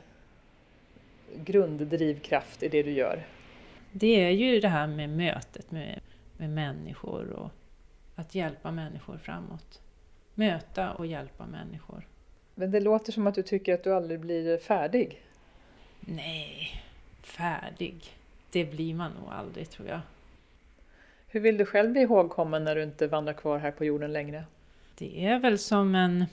grunddrivkraft 1.36 2.64
i 2.64 2.70
det 2.70 2.84
du 2.84 2.92
gör? 2.92 3.24
Det 3.92 4.26
är 4.26 4.32
ju 4.32 4.60
det 4.60 4.68
här 4.68 4.88
med 4.88 5.10
mötet 5.10 5.72
med 5.72 6.00
med 6.38 6.50
människor 6.50 7.30
och 7.30 7.52
att 8.16 8.36
hjälpa 8.36 8.72
människor 8.72 9.18
framåt. 9.18 9.82
Möta 10.36 10.94
och 10.94 11.06
hjälpa 11.06 11.46
människor. 11.46 12.08
Men 12.56 12.72
det 12.72 12.80
låter 12.80 13.12
som 13.12 13.28
att 13.28 13.36
du 13.36 13.44
tycker 13.44 13.74
att 13.74 13.84
du 13.84 13.94
aldrig 13.94 14.20
blir 14.20 14.58
färdig. 14.58 15.22
Nej, 16.00 16.84
färdig. 17.24 18.06
Det 18.52 18.66
blir 18.66 18.94
man 18.94 19.12
nog 19.12 19.30
aldrig 19.32 19.70
tror 19.70 19.88
jag. 19.88 20.00
Hur 21.28 21.40
vill 21.40 21.58
du 21.58 21.66
själv 21.66 21.92
bli 21.92 22.02
ihågkommen 22.02 22.64
när 22.64 22.76
du 22.76 22.84
inte 22.84 23.08
vandrar 23.08 23.34
kvar 23.34 23.58
här 23.58 23.72
på 23.72 23.86
jorden 23.86 24.14
längre? 24.14 24.46
Det 24.98 25.26
är 25.26 25.40
väl 25.40 25.60
som 25.60 25.96
en 25.96 26.26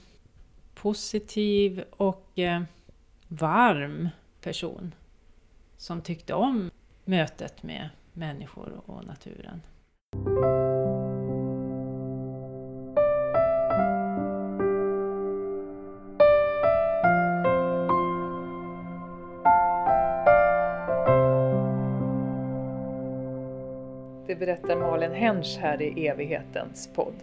positiv 0.73 1.83
och 1.89 2.39
eh, 2.39 2.63
varm 3.27 4.09
person 4.41 4.95
som 5.77 6.01
tyckte 6.01 6.33
om 6.33 6.71
mötet 7.05 7.63
med 7.63 7.89
människor 8.13 8.81
och 8.85 9.05
naturen. 9.05 9.61
Det 24.27 24.39
berättar 24.39 24.75
Malin 24.75 25.11
Hensch 25.11 25.57
här 25.61 25.81
i 25.81 26.07
Evighetens 26.07 26.89
podd. 26.95 27.13